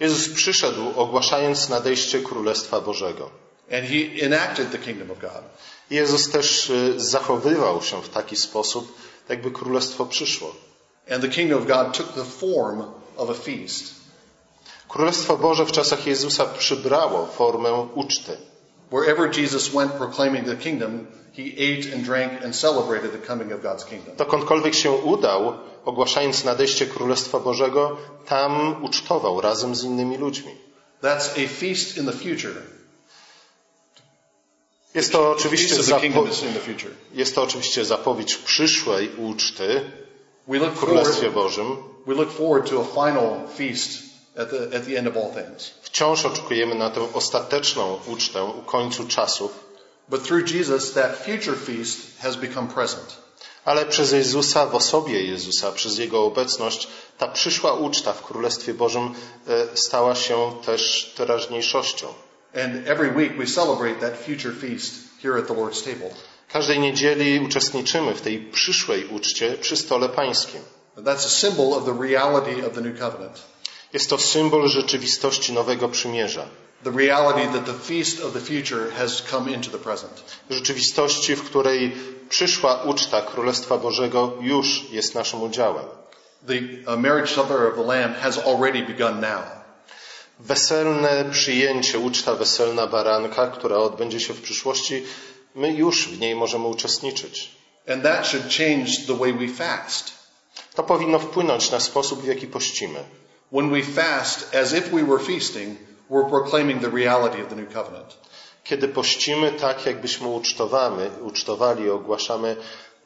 Jezus 0.01 0.29
przyszedł, 0.29 0.83
ogłaszając 0.97 1.69
nadejście 1.69 2.21
Królestwa 2.21 2.81
Bożego. 2.81 3.31
and 3.71 3.85
he 3.85 4.21
enacted 4.23 4.73
the 4.73 4.79
kingdom 4.79 5.11
of 5.11 5.19
God. 5.21 5.43
Jezus 5.91 6.31
też 6.31 6.71
y, 6.71 7.01
zachowywał 7.01 7.83
się 7.83 8.03
w 8.03 8.09
taki 8.09 8.37
sposób, 8.37 8.95
jakby 9.29 9.51
Królestwo 9.51 10.07
przyszło. 10.07 10.55
And 11.11 11.23
the 11.23 11.29
kingdom 11.29 11.63
of 11.63 11.67
God 11.67 11.97
took 11.97 12.13
the 12.13 12.25
form 12.25 12.85
of 13.21 13.31
a 13.31 13.35
feast. 13.35 13.95
Królestwo 14.89 15.37
Boże 15.37 15.67
w 15.67 15.73
czasach 15.73 16.07
Jezusa 16.07 16.45
przybrało 16.47 17.27
formę 17.27 17.87
uczty. 17.95 18.37
Wherever 18.93 19.39
Jesus 19.39 19.69
went 19.69 19.93
proclaiming 19.93 20.47
the 20.47 20.57
kingdom, 20.57 21.07
he 21.37 21.43
ate 21.43 21.95
and 21.95 22.07
drank 22.07 22.45
and 22.45 22.57
celebrated 22.57 23.13
the 23.13 23.27
coming 23.27 23.53
of 23.53 23.61
God's 23.61 23.85
kingdom. 23.85 24.17
Dokądkolwiek 24.17 24.75
się 24.75 24.91
udał, 24.91 25.55
ogłaszając 25.85 26.45
nadejście 26.45 26.87
Królestwa 26.87 27.41
Bożego, 27.41 27.97
tam 28.27 28.85
ucztował 28.85 29.41
razem 29.41 29.75
z 29.75 29.85
innymi 29.85 30.17
ludźmi. 30.19 30.55
That's 31.03 31.45
a 31.45 31.49
feast 31.61 31.97
in 31.97 32.07
the 32.07 32.13
future. 32.13 32.63
Jest 34.95 35.13
to 35.13 35.31
oczywiście, 35.31 35.75
zapo- 35.77 36.27
jest 37.15 37.35
to 37.35 37.43
oczywiście 37.43 37.85
zapowiedź 37.85 38.37
przyszłej 38.37 39.11
uczty 39.17 39.91
w 40.49 40.79
Królestwie 40.81 41.31
Bożym. 41.31 41.77
We 42.11 42.17
look 42.17 42.33
forward 42.33 42.67
to 42.71 42.81
a 42.81 42.85
final 42.85 43.47
feast 43.59 43.91
at 44.37 44.51
the, 44.51 44.77
at 44.77 44.83
the 44.87 44.97
end 44.99 45.07
of 45.09 45.17
all 45.17 45.31
things. 45.35 45.71
Wciąż 45.83 46.25
oczekujemy 46.25 46.75
na 46.75 46.91
tę 46.91 47.01
ostateczną 47.15 47.99
ucztę 48.07 48.45
u 48.45 48.63
końcu 48.63 49.07
czasów, 49.09 49.51
But 50.09 50.25
through 50.25 50.51
Jesus, 50.55 50.93
that 50.93 51.17
future 51.17 51.57
feast 51.67 51.99
has 52.19 52.37
become 52.37 52.69
present. 52.69 53.17
ale 53.65 53.87
przez 53.87 54.13
Jezusa, 54.13 54.67
w 54.67 54.75
osobie 54.75 55.23
Jezusa, 55.25 55.73
przez 55.73 55.99
Jego 55.99 56.25
obecność, 56.25 56.89
ta 57.19 57.29
przyszła 57.29 57.73
uczta 57.73 58.13
w 58.13 58.23
Królestwie 58.23 58.75
Bożym 58.75 59.15
e, 59.49 59.77
stała 59.77 60.15
się 60.15 60.53
też 60.67 61.13
teraźniejszością. 61.17 62.07
And 62.55 62.89
every 62.89 63.11
week 63.17 63.37
we 63.37 63.47
celebrate 63.47 64.01
that 64.01 64.19
future 64.27 64.53
feast 64.61 64.95
here 65.23 65.39
at 65.39 65.47
the 65.49 65.55
Lord's 65.55 65.85
table. 65.85 66.11
Każdej 66.53 66.81
niedzieli 66.81 67.41
uczestniczymy 67.41 68.15
w 68.15 68.21
tej 68.21 68.39
przyszłej 68.39 69.07
uczcie 69.07 69.53
przy 69.61 69.77
stole 69.77 70.09
pańskim. 70.09 70.61
That's 70.97 71.27
a 71.27 71.31
symbol 71.31 71.75
of 71.75 71.85
the 71.85 71.93
reality 71.93 72.67
of 72.67 72.75
the 72.75 72.81
new 72.81 72.99
covenant. 72.99 73.43
Jest 73.93 74.11
to 74.11 74.19
symbol 74.19 74.69
rzeczywistości 74.69 75.53
Nowego 75.53 75.89
Przymierza. 75.89 76.47
The 76.85 76.91
reality 76.91 77.53
that 77.53 77.67
the 77.67 77.75
feast 77.75 78.25
of 78.25 78.33
the 78.33 78.41
future 78.41 78.91
has 78.99 79.23
come 79.23 79.51
into 79.51 79.71
the 79.71 79.79
present. 79.79 80.23
Rzeczywistości, 80.51 81.37
w 81.37 81.43
której 81.43 81.97
przyszła 82.29 82.83
uczta 82.83 83.23
Królestwa 83.23 83.79
Bożego 83.79 84.33
już 84.41 84.85
jest 84.91 85.15
naszym 85.15 85.43
udziałem. 85.43 85.85
The 86.47 86.97
marriage 86.97 87.35
supper 87.35 87.67
of 87.67 87.75
the 87.75 87.83
Lamb 87.83 88.17
has 88.17 88.39
already 88.39 88.83
begun 88.83 89.21
now. 89.21 89.43
Weselne 90.39 91.25
przyjęcie, 91.31 91.99
uczta 91.99 92.35
weselna 92.35 92.87
baranka, 92.87 93.47
która 93.47 93.77
odbędzie 93.77 94.21
się 94.21 94.35
w 94.35 94.43
przyszłości, 94.43 95.03
my 95.55 95.73
już 95.73 96.09
w 96.09 96.21
niej 96.21 96.35
możemy 96.35 96.67
uczestniczyć. 96.67 97.51
And 97.89 98.03
that 98.03 98.27
should 98.27 98.45
change 98.45 99.07
the 99.07 99.15
way 99.15 99.33
we 99.33 99.49
fast. 99.49 100.20
To 100.75 100.83
powinno 100.83 101.19
wpłynąć 101.19 101.71
na 101.71 101.81
sposób, 101.81 102.23
w 102.23 102.27
jaki 102.27 102.47
pościmy. 102.47 103.05
When 103.53 103.71
we 103.71 103.83
fast 103.83 104.55
as 104.55 104.73
if 104.73 104.91
we 104.91 105.05
were 105.05 105.25
feasting, 105.25 105.79
we're 106.11 106.29
proclaiming 106.29 106.83
the 106.83 106.91
reality 106.91 107.43
of 107.43 107.49
the 107.49 107.57
new 107.57 107.73
covenant. 107.73 108.17
Kiedy 108.65 108.89
pościmy 108.89 109.53
tak, 109.53 109.87
jakbyśmy 109.87 110.29
ucztowamy, 110.29 111.11
ucztowali 111.23 111.85
i 111.85 111.91
ogłaszamy 111.91 112.57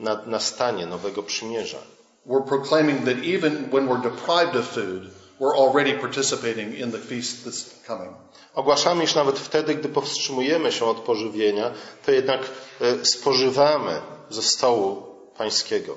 na, 0.01 0.23
nastanie 0.27 0.87
nowego 0.87 1.23
przymierza. 1.23 1.79
We're 2.27 2.49
proclaiming 2.49 3.05
that 3.05 3.17
even 3.35 3.71
when 3.71 3.89
we're 3.89 4.03
deprived 4.03 4.57
of 4.57 4.69
food, 4.69 5.03
we're 5.41 5.57
already 5.57 5.99
participating 5.99 6.79
in 6.79 6.93
the 6.93 6.99
feast 6.99 7.47
that's 7.47 7.87
coming. 7.87 8.13
Ogłaszamy, 8.55 9.05
iż 9.05 9.15
nawet 9.15 9.39
wtedy, 9.39 9.75
gdy 9.75 9.89
powstrzymujemy 9.89 10.73
się 10.73 10.85
od 10.85 11.01
pożywienia, 11.01 11.71
to 12.07 12.13
jednak 12.13 12.41
e, 12.81 13.05
spożywamy 13.05 14.01
ze 14.31 14.43
stołu 14.43 15.03
pańskiego. 15.39 15.97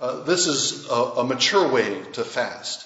Uh, 0.00 0.24
this 0.26 0.46
is 0.46 0.86
a, 0.90 1.20
a 1.20 1.24
mature 1.24 1.68
way 1.68 2.02
to 2.12 2.24
fast. 2.24 2.84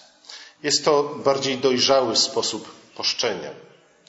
Jest 0.62 0.85
to 0.85 1.03
bardziej 1.25 1.59
dojrzały 1.59 2.16
sposób 2.16 2.68
poszczenia. 2.96 3.51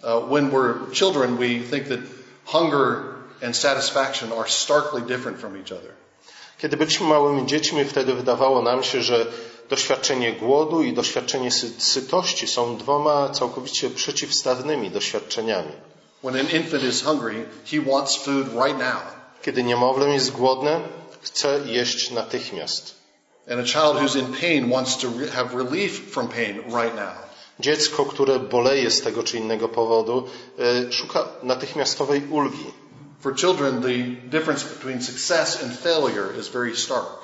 Uh, 0.03 0.29
when 0.29 0.51
we're 0.51 0.91
children, 0.93 1.37
we 1.37 1.59
think 1.71 1.87
that 1.87 1.99
hunger 2.45 3.03
and 3.41 3.57
satisfaction 3.57 4.31
are 4.33 4.49
starkly 4.49 5.01
different 5.01 5.39
from 5.39 5.57
each 5.57 5.71
other. 5.71 5.91
Kiedy 6.57 6.77
byliśmy 6.77 7.07
małymi 7.07 7.45
dziećmi, 7.45 7.85
wtedy 7.85 8.13
wydawało 8.13 8.61
nam 8.61 8.83
się, 8.83 9.01
że 9.01 9.25
doświadczenie 9.69 10.33
głodu 10.33 10.83
i 10.83 10.93
doświadczenie 10.93 11.49
sy- 11.51 11.81
sytości 11.81 12.47
są 12.47 12.77
dwoma 12.77 13.29
całkowicie 13.29 13.89
przeciwstawnymi 13.89 14.91
doświadczeniami. 14.91 15.71
When 16.23 16.35
an 16.35 16.49
infant 16.49 16.83
is 16.83 17.01
hungry, 17.03 17.45
he 17.71 17.81
wants 17.91 18.15
food 18.15 18.47
right 18.47 18.79
now. 18.79 19.01
Kiedy 19.41 19.63
niemowlę 19.63 20.09
jest 20.09 20.31
głodne, 20.31 20.81
chce 21.23 21.59
jeść 21.65 22.11
natychmiast. 22.11 22.95
And 23.51 23.59
a 23.59 23.63
child 23.63 23.97
who's 23.97 24.15
in 24.15 24.33
pain 24.33 24.69
wants 24.69 24.97
to 24.97 25.07
have 25.33 25.57
relief 25.57 26.11
from 26.11 26.27
pain 26.27 26.57
right 26.57 26.95
now. 26.95 27.23
Dziecko, 27.59 28.05
które 28.05 28.39
boleje 28.39 28.91
z 28.91 29.01
tego 29.01 29.23
czy 29.23 29.37
innego 29.37 29.69
powodu, 29.69 30.27
e, 30.59 30.91
szuka 30.91 31.27
natychmiastowej 31.43 32.21
ulgi. 32.29 32.73
For 33.19 33.35
children, 33.35 33.81
the 33.81 34.29
difference 34.29 34.65
between 34.65 35.03
success 35.03 35.63
and 35.63 35.79
failure 35.79 36.39
is 36.39 36.47
very 36.47 36.75
stark. 36.75 37.23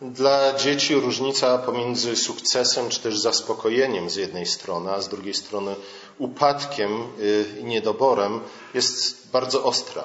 Dla 0.00 0.54
dzieci 0.54 0.94
różnica 0.94 1.58
pomiędzy 1.58 2.16
sukcesem 2.16 2.88
czy 2.88 3.00
też 3.00 3.18
zaspokojeniem 3.18 4.10
z 4.10 4.16
jednej 4.16 4.46
strony, 4.46 4.92
a 4.92 5.00
z 5.00 5.08
drugiej 5.08 5.34
strony 5.34 5.76
upadkiem 6.18 7.02
y, 7.20 7.44
i 7.60 7.64
niedoborem 7.64 8.40
jest 8.74 9.30
bardzo 9.32 9.64
ostra. 9.64 10.04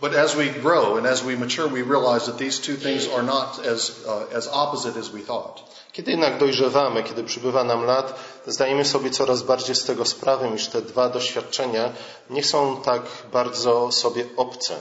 But 0.00 0.14
as 0.14 0.36
we 0.36 0.50
grow 0.50 0.96
and 0.96 1.06
as 1.06 1.22
we 1.22 1.36
mature, 1.36 1.68
we 1.68 1.82
realize 1.82 2.26
that 2.26 2.38
these 2.38 2.60
two 2.60 2.76
things 2.76 3.08
are 3.08 3.22
not 3.22 3.64
as, 3.66 4.04
uh, 4.06 4.26
as 4.32 4.48
opposite 4.48 4.96
as 4.96 5.10
we 5.10 5.20
thought. 5.22 5.62
Kiedy 5.92 6.10
jednak 6.10 6.38
dojrzewamy, 6.38 7.02
kiedy 7.02 7.24
przybywa 7.24 7.64
nam 7.64 7.84
lat, 7.84 8.14
zdajemy 8.46 8.84
sobie 8.84 9.10
coraz 9.10 9.42
bardziej 9.42 9.74
z 9.74 9.84
tego 9.84 10.04
sprawę, 10.04 10.54
iż 10.54 10.68
te 10.68 10.82
dwa 10.82 11.08
doświadczenia 11.08 11.92
nie 12.30 12.44
są 12.44 12.82
tak 12.82 13.02
bardzo 13.32 13.92
sobie 13.92 14.24
obce. 14.36 14.74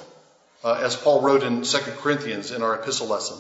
Uh, 0.63 0.69
as 0.69 0.95
Paul 0.95 1.21
wrote 1.21 1.47
in 1.47 1.62
2 1.62 1.80
Corinthians 2.04 2.52
in 2.52 2.63
our 2.63 2.73
epistle 2.73 3.08
lesson, 3.08 3.38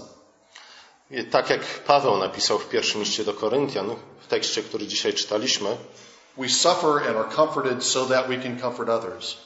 tak 1.31 1.49
jak 1.49 1.61
Paweł 1.85 2.17
napisał 2.17 2.59
w 2.59 2.69
pierwszym 2.69 3.01
liście 3.01 3.23
do 3.23 3.33
Koryntian, 3.33 3.95
w 4.21 4.27
tekście, 4.27 4.63
który 4.63 4.87
dzisiaj 4.87 5.13
czytaliśmy, 5.13 5.77
we 6.37 6.49
suffer 6.49 7.09
and 7.09 7.17
are 7.17 7.35
comforted 7.35 7.83
so 7.83 8.05
that 8.05 8.27
we 8.27 8.37
can 8.37 8.59
comfort 8.59 8.89
others. 8.89 9.37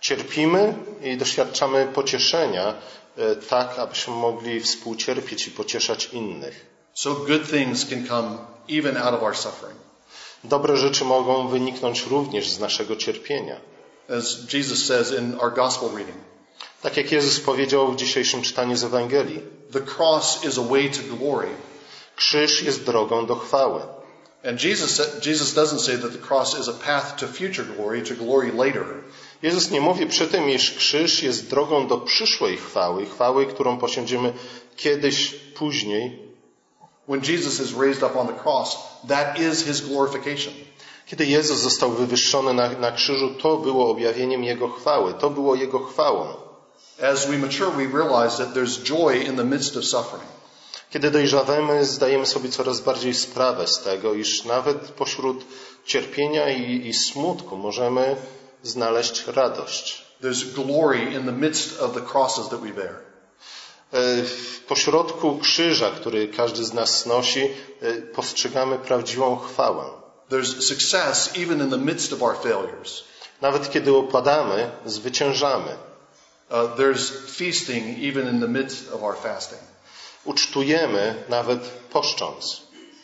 Cierpimy 0.00 0.74
i 1.02 1.16
doświadczamy 1.16 1.86
pocieszenia, 1.94 2.74
e, 3.16 3.36
tak 3.36 3.78
abyśmy 3.78 4.14
mogli 4.14 4.60
współcierpieć 4.60 5.48
i 5.48 5.50
pocieszać 5.50 6.08
innych. 6.12 6.66
So 6.94 7.14
good 7.14 7.50
things 7.50 7.86
can 7.90 8.06
come 8.06 8.38
even 8.68 8.96
out 8.96 9.14
of 9.14 9.22
our 9.22 9.36
suffering. 9.36 9.78
Dobre 10.44 10.76
rzeczy 10.76 11.04
mogą 11.04 11.48
wyniknąć 11.48 12.06
również 12.06 12.50
z 12.50 12.58
naszego 12.58 12.96
cierpienia. 12.96 13.60
As 14.18 14.52
Jesus 14.52 14.86
says 14.86 15.12
in 15.18 15.34
our 15.40 15.54
gospel 15.54 15.88
reading, 15.88 16.18
Tak 16.82 16.96
jak 16.96 17.12
Jezus 17.12 17.40
powiedział 17.40 17.92
w 17.92 17.96
dzisiejszym 17.96 18.42
czytaniu 18.42 18.76
z 18.76 18.84
Ewangelii, 18.84 19.40
the 19.72 19.80
cross 19.80 20.44
is 20.44 20.58
a 20.58 20.62
way 20.62 20.90
to 20.90 21.16
glory. 21.16 21.48
krzyż 22.16 22.62
jest 22.62 22.84
drogą 22.84 23.26
do 23.26 23.36
chwały. 23.36 23.82
And 24.44 24.64
Jesus, 24.64 25.00
Jesus 25.26 25.54
doesn't 25.54 25.80
say 25.80 25.98
that 25.98 26.12
the 26.12 26.28
cross 26.28 26.58
is 26.60 26.68
a 26.68 26.72
path 26.72 27.16
to 27.16 27.26
future 27.26 27.64
glory, 27.76 28.02
to 28.02 28.14
glory 28.14 28.52
later. 28.52 28.84
Jezus 29.42 29.70
nie 29.70 29.80
mówi 29.80 30.06
przy 30.06 30.26
tym, 30.26 30.50
iż 30.50 30.72
krzyż 30.72 31.22
jest 31.22 31.50
drogą 31.50 31.86
do 31.86 31.98
przyszłej 31.98 32.56
chwały, 32.56 33.06
chwały, 33.06 33.46
którą 33.46 33.78
posiądziemy 33.78 34.32
kiedyś 34.76 35.34
później, 35.54 36.28
When 37.08 37.22
Jesus 37.22 37.58
is 37.60 37.72
raised 37.72 38.02
up 38.02 38.18
on 38.20 38.26
the 38.26 38.34
cross, 38.34 38.76
that 39.08 39.40
is 39.40 39.64
his 39.64 39.80
glorification. 39.80 40.52
Kiedy 41.06 41.26
Jezus 41.26 41.58
został 41.58 41.90
wywyższony 41.90 42.54
na, 42.54 42.68
na 42.68 42.92
krzyżu, 42.92 43.34
to 43.34 43.56
było 43.56 43.90
objawieniem 43.90 44.44
Jego 44.44 44.68
chwały, 44.68 45.14
to 45.14 45.30
było 45.30 45.54
Jego 45.54 45.78
chwałą. 45.78 46.34
As 47.02 47.26
we 47.26 47.38
mature, 47.38 47.70
we 47.70 47.98
realize 47.98 48.36
that 48.38 48.54
there's 48.54 48.82
joy 48.82 49.16
in 49.16 49.36
the 49.36 49.44
midst 49.44 49.76
of 49.76 49.84
suffering. 49.84 50.30
Kiedy 50.90 51.10
dojrzawamy, 51.10 51.84
zdajemy 51.84 52.26
sobie 52.26 52.48
coraz 52.48 52.80
bardziej 52.80 53.14
sprawę 53.14 53.66
z 53.66 53.78
tego, 53.82 54.14
iż 54.14 54.44
nawet 54.44 54.78
pośród 54.78 55.44
cierpienia 55.84 56.50
i, 56.50 56.86
i 56.86 56.94
smutku 56.94 57.56
możemy 57.56 58.16
znaleźć 58.62 59.26
radość. 59.26 60.02
There's 60.22 60.44
glory 60.54 60.98
in 61.14 61.24
the 61.26 61.32
midst 61.32 61.80
of 61.80 61.94
the 61.94 62.00
crosses 62.00 62.48
that 62.48 62.60
we 62.60 62.68
bear. 62.72 62.94
E, 63.92 64.22
W 64.22 64.60
pośrodku 64.68 65.38
krzyża, 65.38 65.90
który 65.90 66.28
każdy 66.28 66.64
z 66.64 66.72
nas 66.72 67.06
nosi, 67.06 67.40
e, 67.82 67.92
postrzegamy 67.92 68.78
prawdziwą 68.78 69.36
chwałę. 69.36 69.84
There's 70.30 70.62
success 70.62 71.30
even 71.36 71.60
in 71.60 71.70
the 71.70 71.78
midst 71.78 72.12
of 72.12 72.22
our 72.22 72.36
failures. 72.42 73.04
Nawet 73.40 73.70
kiedy 73.70 73.96
opadamy, 73.96 74.70
zwyciężamy. 74.86 75.76
Uh, 76.50 76.56
there's 76.76 77.10
feasting 77.36 77.98
even 78.02 78.28
in 78.28 78.40
the 78.40 78.48
midst 78.48 78.92
of 78.92 79.02
our 79.02 79.16
fasting. 79.16 79.60
Ucztujemy 80.24 81.14
nawet 81.28 81.60
poszcząc. 81.90 82.62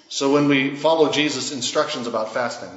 So 0.08 0.28
when 0.28 0.48
we 0.48 0.76
follow 0.76 1.12
Jesus' 1.12 1.52
instructions 1.52 2.08
about 2.08 2.32
fasting, 2.32 2.72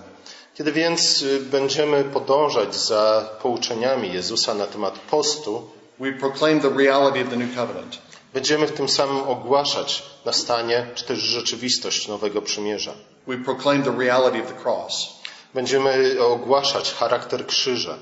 Kiedy 0.57 0.71
więc 0.71 1.21
y, 1.21 1.39
będziemy 1.39 2.03
podążać 2.03 2.75
za 2.75 3.29
pouczeniami 3.41 4.13
Jezusa 4.13 4.53
na 4.53 4.67
temat 4.67 4.99
postu, 4.99 5.69
we 5.99 6.11
proclaim 6.11 6.59
the 6.59 6.69
reality 6.69 7.21
of 7.21 7.29
the 7.29 7.35
new 7.35 7.55
covenant. 7.55 7.97
będziemy 8.33 8.67
w 8.67 8.71
tym 8.71 8.89
samym 8.89 9.17
ogłaszać 9.17 10.03
nastanie 10.25 10.87
czy 10.95 11.05
też 11.05 11.19
rzeczywistość 11.19 12.07
nowego 12.07 12.41
przymierza. 12.41 12.93
We 13.27 13.37
proclaim 13.37 13.83
the 13.83 13.97
reality 13.97 14.43
of 14.43 14.53
the 14.53 14.63
cross. 14.63 15.07
Będziemy 15.53 16.21
ogłaszać 16.21 16.93
charakter 16.93 17.45
krzyża. 17.45 17.97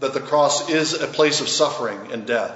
That 0.00 0.12
the 0.12 0.20
cross 0.20 0.70
is 0.70 1.02
a 1.02 1.06
place 1.06 1.42
of 1.44 1.48
suffering 1.48 2.14
and 2.14 2.24
death. 2.24 2.52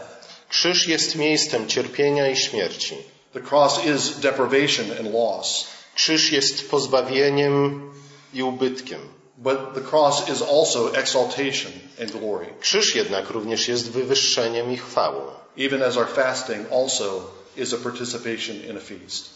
Krzyż 0.48 0.88
jest 0.88 1.16
miejscem 1.16 1.68
cierpienia 1.68 2.28
i 2.28 2.36
śmierci. 2.36 2.96
The 3.32 3.40
cross 3.40 3.84
is 3.84 4.18
deprivation 4.20 4.86
and 4.98 5.12
loss. 5.14 5.66
Krzyż 5.94 6.32
jest 6.32 6.70
pozbawieniem 6.70 7.93
i 8.34 8.42
ubytkiem. 8.42 9.00
But 9.38 9.74
the 9.74 9.80
cross 9.80 10.28
is 10.28 10.42
also 10.42 10.94
exaltation 10.94 11.72
and 12.00 12.10
glory. 12.10 12.46
Krzyż 12.60 12.94
jednak 12.94 13.30
również 13.30 13.68
jest 13.68 13.90
wywyższeniem 13.90 14.72
i 14.72 14.76
chwałą. 14.76 15.22
Even 15.58 15.82
as 15.82 15.96
our 15.96 16.08
fasting 16.08 16.72
also 16.72 17.30
is 17.56 17.72
a 17.72 17.76
participation 17.76 18.56
in 18.56 18.76
a 18.76 18.80
feast. 18.80 19.30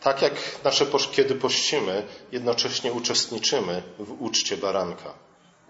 Tak 0.00 0.22
jak 0.22 0.32
nasze 0.64 0.86
kiedy 1.12 1.34
pościmy, 1.34 2.02
jednocześnie 2.32 2.92
uczestniczymy 2.92 3.82
w 3.98 4.22
uczcie 4.22 4.56
baranka. 4.56 5.14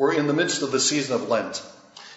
We're 0.01 0.19
in 0.19 0.27
the 0.27 0.33
midst 0.33 0.63
of 0.63 0.71
the 0.71 0.81
season 0.81 1.23
of 1.23 1.29
Lent. 1.29 1.63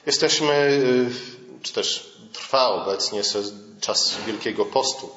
Jesteśmy, 0.05 0.53
y, 0.53 1.61
czy 1.61 1.73
też 1.73 2.17
trwa 2.33 2.67
obecnie 2.69 3.21
czas 3.81 4.15
Wielkiego 4.27 4.65
Postu. 4.65 5.09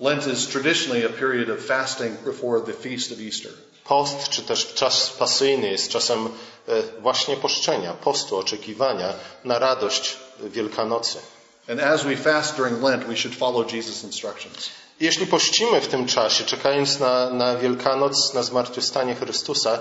Lent 0.00 0.26
is 0.26 0.46
traditionally 0.46 1.06
a 1.06 1.08
period 1.08 1.50
of 1.50 1.66
fasting 1.66 2.20
before 2.24 2.60
the 2.60 2.72
feast 2.72 3.12
of 3.12 3.18
Easter. 3.20 3.52
Post, 3.88 4.28
czy 4.28 4.42
też 4.42 4.74
czas 4.74 5.10
pasyjny 5.10 5.70
jest 5.70 5.88
czasem 5.88 6.26
e, 6.26 6.82
właśnie 7.00 7.36
poszczenia, 7.36 7.92
postu, 7.92 8.36
oczekiwania 8.36 9.12
na 9.44 9.58
radość 9.58 10.16
Wielkanocy. 10.40 11.18
And 11.68 11.80
as 11.80 12.04
we 12.04 12.16
fast 12.16 12.56
during 12.56 12.82
Lent, 12.82 13.04
we 13.04 13.16
should 13.16 13.36
follow 13.36 13.72
Jesus' 13.72 14.04
instructions. 14.04 14.70
Jeśli 15.00 15.26
pościmy 15.26 15.80
w 15.80 15.88
tym 15.88 16.06
czasie, 16.06 16.44
czekając 16.44 17.00
na, 17.00 17.30
na 17.30 17.56
Wielkanoc, 17.56 18.34
na 18.34 18.42
zmartwychwstanie 18.42 19.14
Chrystusa, 19.14 19.78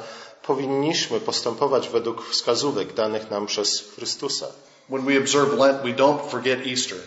powinniśmy 0.47 1.19
postępować 1.19 1.89
według 1.89 2.29
wskazówek 2.29 2.93
danych 2.93 3.29
nam 3.31 3.45
przez 3.45 3.83
Chrystusa. 3.95 4.47
When 4.89 5.05
we 5.05 5.17
observe 5.19 5.53
Lent, 5.53 5.81
we 5.81 6.03
don't 6.03 6.29
forget 6.29 6.59
Easter. 6.67 6.97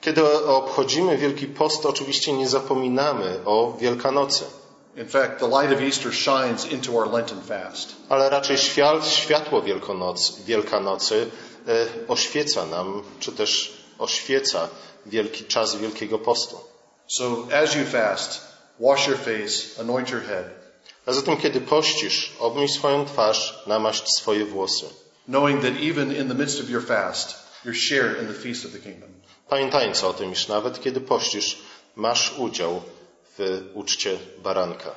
Kiedy 0.00 0.44
obchodzimy 0.46 1.18
Wielki 1.18 1.46
Post, 1.46 1.86
oczywiście 1.86 2.32
nie 2.32 2.48
zapominamy 2.48 3.40
o 3.44 3.76
Wielkanocy, 3.80 4.44
In 4.96 5.08
fact, 5.08 5.38
the 5.40 5.46
light 5.48 5.72
of 5.72 5.80
Easter 5.80 6.12
shines 6.12 6.72
into 6.72 6.98
our 6.98 7.10
Lenten 7.12 7.40
fast. 7.42 7.88
ale 8.08 8.30
raczej 8.30 8.58
świat, 8.58 9.06
światło 9.08 9.62
Wielkonocy, 9.62 10.32
Wielkanocy 10.44 11.30
e, 11.68 11.86
oświeca 12.08 12.66
nam, 12.66 13.02
czy 13.20 13.32
też 13.32 13.72
oświeca 13.98 14.68
wielki 15.06 15.44
czas 15.44 15.76
Wielkiego 15.76 16.18
Postu. 16.18 16.56
So 17.08 17.46
as 17.62 17.74
you 17.74 17.84
fast, 17.84 18.40
wash 18.80 19.08
your 19.08 19.18
face, 19.18 19.80
anoint 19.80 20.10
your 20.10 20.22
head, 20.22 20.44
A 21.06 21.12
zatem, 21.12 21.36
kiedy 21.36 21.60
pościsz, 21.60 22.32
obmyj 22.38 22.68
swoją 22.68 23.04
twarz, 23.06 23.62
namaść 23.66 24.08
swoje 24.16 24.44
włosy. 24.44 24.86
knowing 25.28 25.62
that 25.62 25.72
even 25.82 26.16
in 26.16 26.28
the 26.28 26.34
midst 26.34 26.60
of 26.60 26.70
your 26.70 26.82
fast, 26.86 27.34
your 27.64 27.74
share 27.76 28.20
in 28.22 28.26
the 28.26 28.34
feast 28.34 28.64
of 28.64 28.72
the 28.72 28.78
kingdom. 28.78 29.10
Pamiętając 29.48 30.04
o 30.04 30.12
tym, 30.12 30.32
iż 30.32 30.48
nawet 30.48 30.80
kiedy 30.82 31.00
pościsz, 31.00 31.58
masz 31.96 32.34
udział 32.38 32.82
w 33.40 33.70
uczcie 33.74 34.18
baranka. 34.42 34.90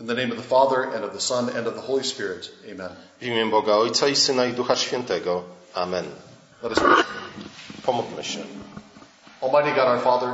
In 0.00 0.06
the 0.06 0.14
name 0.14 0.30
of 0.32 0.36
the 0.36 0.48
Father, 0.48 0.78
and 0.96 1.04
of 1.04 1.12
the 1.12 1.20
Son, 1.20 1.50
and 1.56 1.66
of 1.68 1.74
the 1.74 1.80
Holy 1.80 2.04
Spirit. 2.04 2.52
Amen. 2.72 2.88
W 3.20 3.22
imię 3.26 3.46
Boga 3.46 3.76
Ojca 3.76 4.08
i 4.08 4.16
Syna 4.16 4.46
i 4.46 4.52
Ducha 4.52 4.76
Świętego. 4.76 5.42
Amen. 5.74 6.04
Let 6.62 6.72
us 6.72 6.78
pray. 6.78 7.04
Pomódlmy 7.86 8.24
się. 8.24 8.38
Almighty 9.40 9.70
God, 9.74 9.88
our 9.88 10.00
Father, 10.02 10.28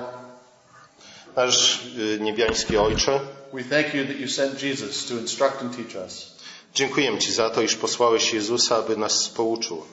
Nasz 1.36 1.86
y, 1.98 2.18
niebiański 2.20 2.76
Ojcze, 2.76 3.20
we 3.52 3.64
thank 3.64 3.94
you 3.94 4.04
that 4.06 4.16
you 4.16 4.28
sent 4.28 4.62
Jesus 4.62 5.06
to 5.06 5.14
instruct 5.14 5.62
and 5.62 5.76
teach 5.76 5.96
us. 6.06 6.26
dziękujemy 6.74 7.18
Ci 7.18 7.32
za 7.32 7.50
to, 7.50 7.62
iż 7.62 7.74
posłałeś 7.76 8.32
Jezusa, 8.32 8.76
aby 8.76 8.96
nas 8.96 9.28
pouczył. 9.28 9.84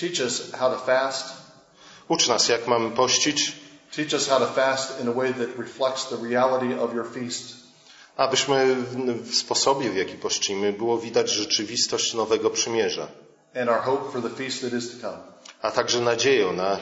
Teach 0.00 0.20
us 0.24 0.52
how 0.52 0.70
to 0.70 0.78
fast. 0.78 1.24
Ucz 2.08 2.28
nas, 2.28 2.48
jak 2.48 2.66
mamy 2.66 2.90
pościć, 2.90 3.52
Teach 3.96 4.14
us 4.14 4.28
how 4.28 4.38
to 4.38 4.46
fast 4.46 5.00
in 5.00 5.08
a 5.08 5.12
way 5.12 5.32
that 5.32 5.48
reflects 5.58 6.08
the 6.08 6.16
reality 6.16 6.80
of 6.80 6.94
your 6.94 7.06
feast. 7.12 7.56
abyśmy 8.16 8.74
w, 9.22 9.34
sposobie, 9.34 9.90
w 9.90 9.96
jaki 9.96 10.14
pościmy, 10.14 10.72
było 10.72 10.98
widać 10.98 11.30
rzeczywistość 11.30 12.14
nowego 12.14 12.50
przymierza, 12.50 13.08
and 13.60 13.70
our 13.70 13.80
hope 13.80 14.12
for 14.12 14.22
the 14.22 14.30
feast 14.36 14.60
that 14.62 14.72
is 14.72 14.90
to 14.90 14.96
come. 15.00 15.18
a 15.62 15.70
także 15.70 16.00
nadzieję 16.00 16.52
na 16.52 16.76
y, 16.76 16.78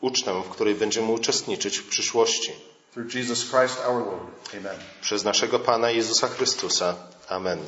ucztę, 0.00 0.42
w 0.42 0.48
której 0.48 0.74
będziemy 0.74 1.12
uczestniczyć 1.12 1.78
w 1.78 1.88
przyszłości. 1.88 2.52
Through 2.92 3.14
Jesus 3.14 3.38
Christ 3.50 3.78
our 3.86 4.06
Lord. 4.06 4.54
Amen. 4.58 4.76
Przez 5.00 5.24
naszego 5.24 5.58
Pana 5.58 5.90
Jezusa 5.90 6.28
Chrystusa. 6.28 6.94
Amen. 7.28 7.58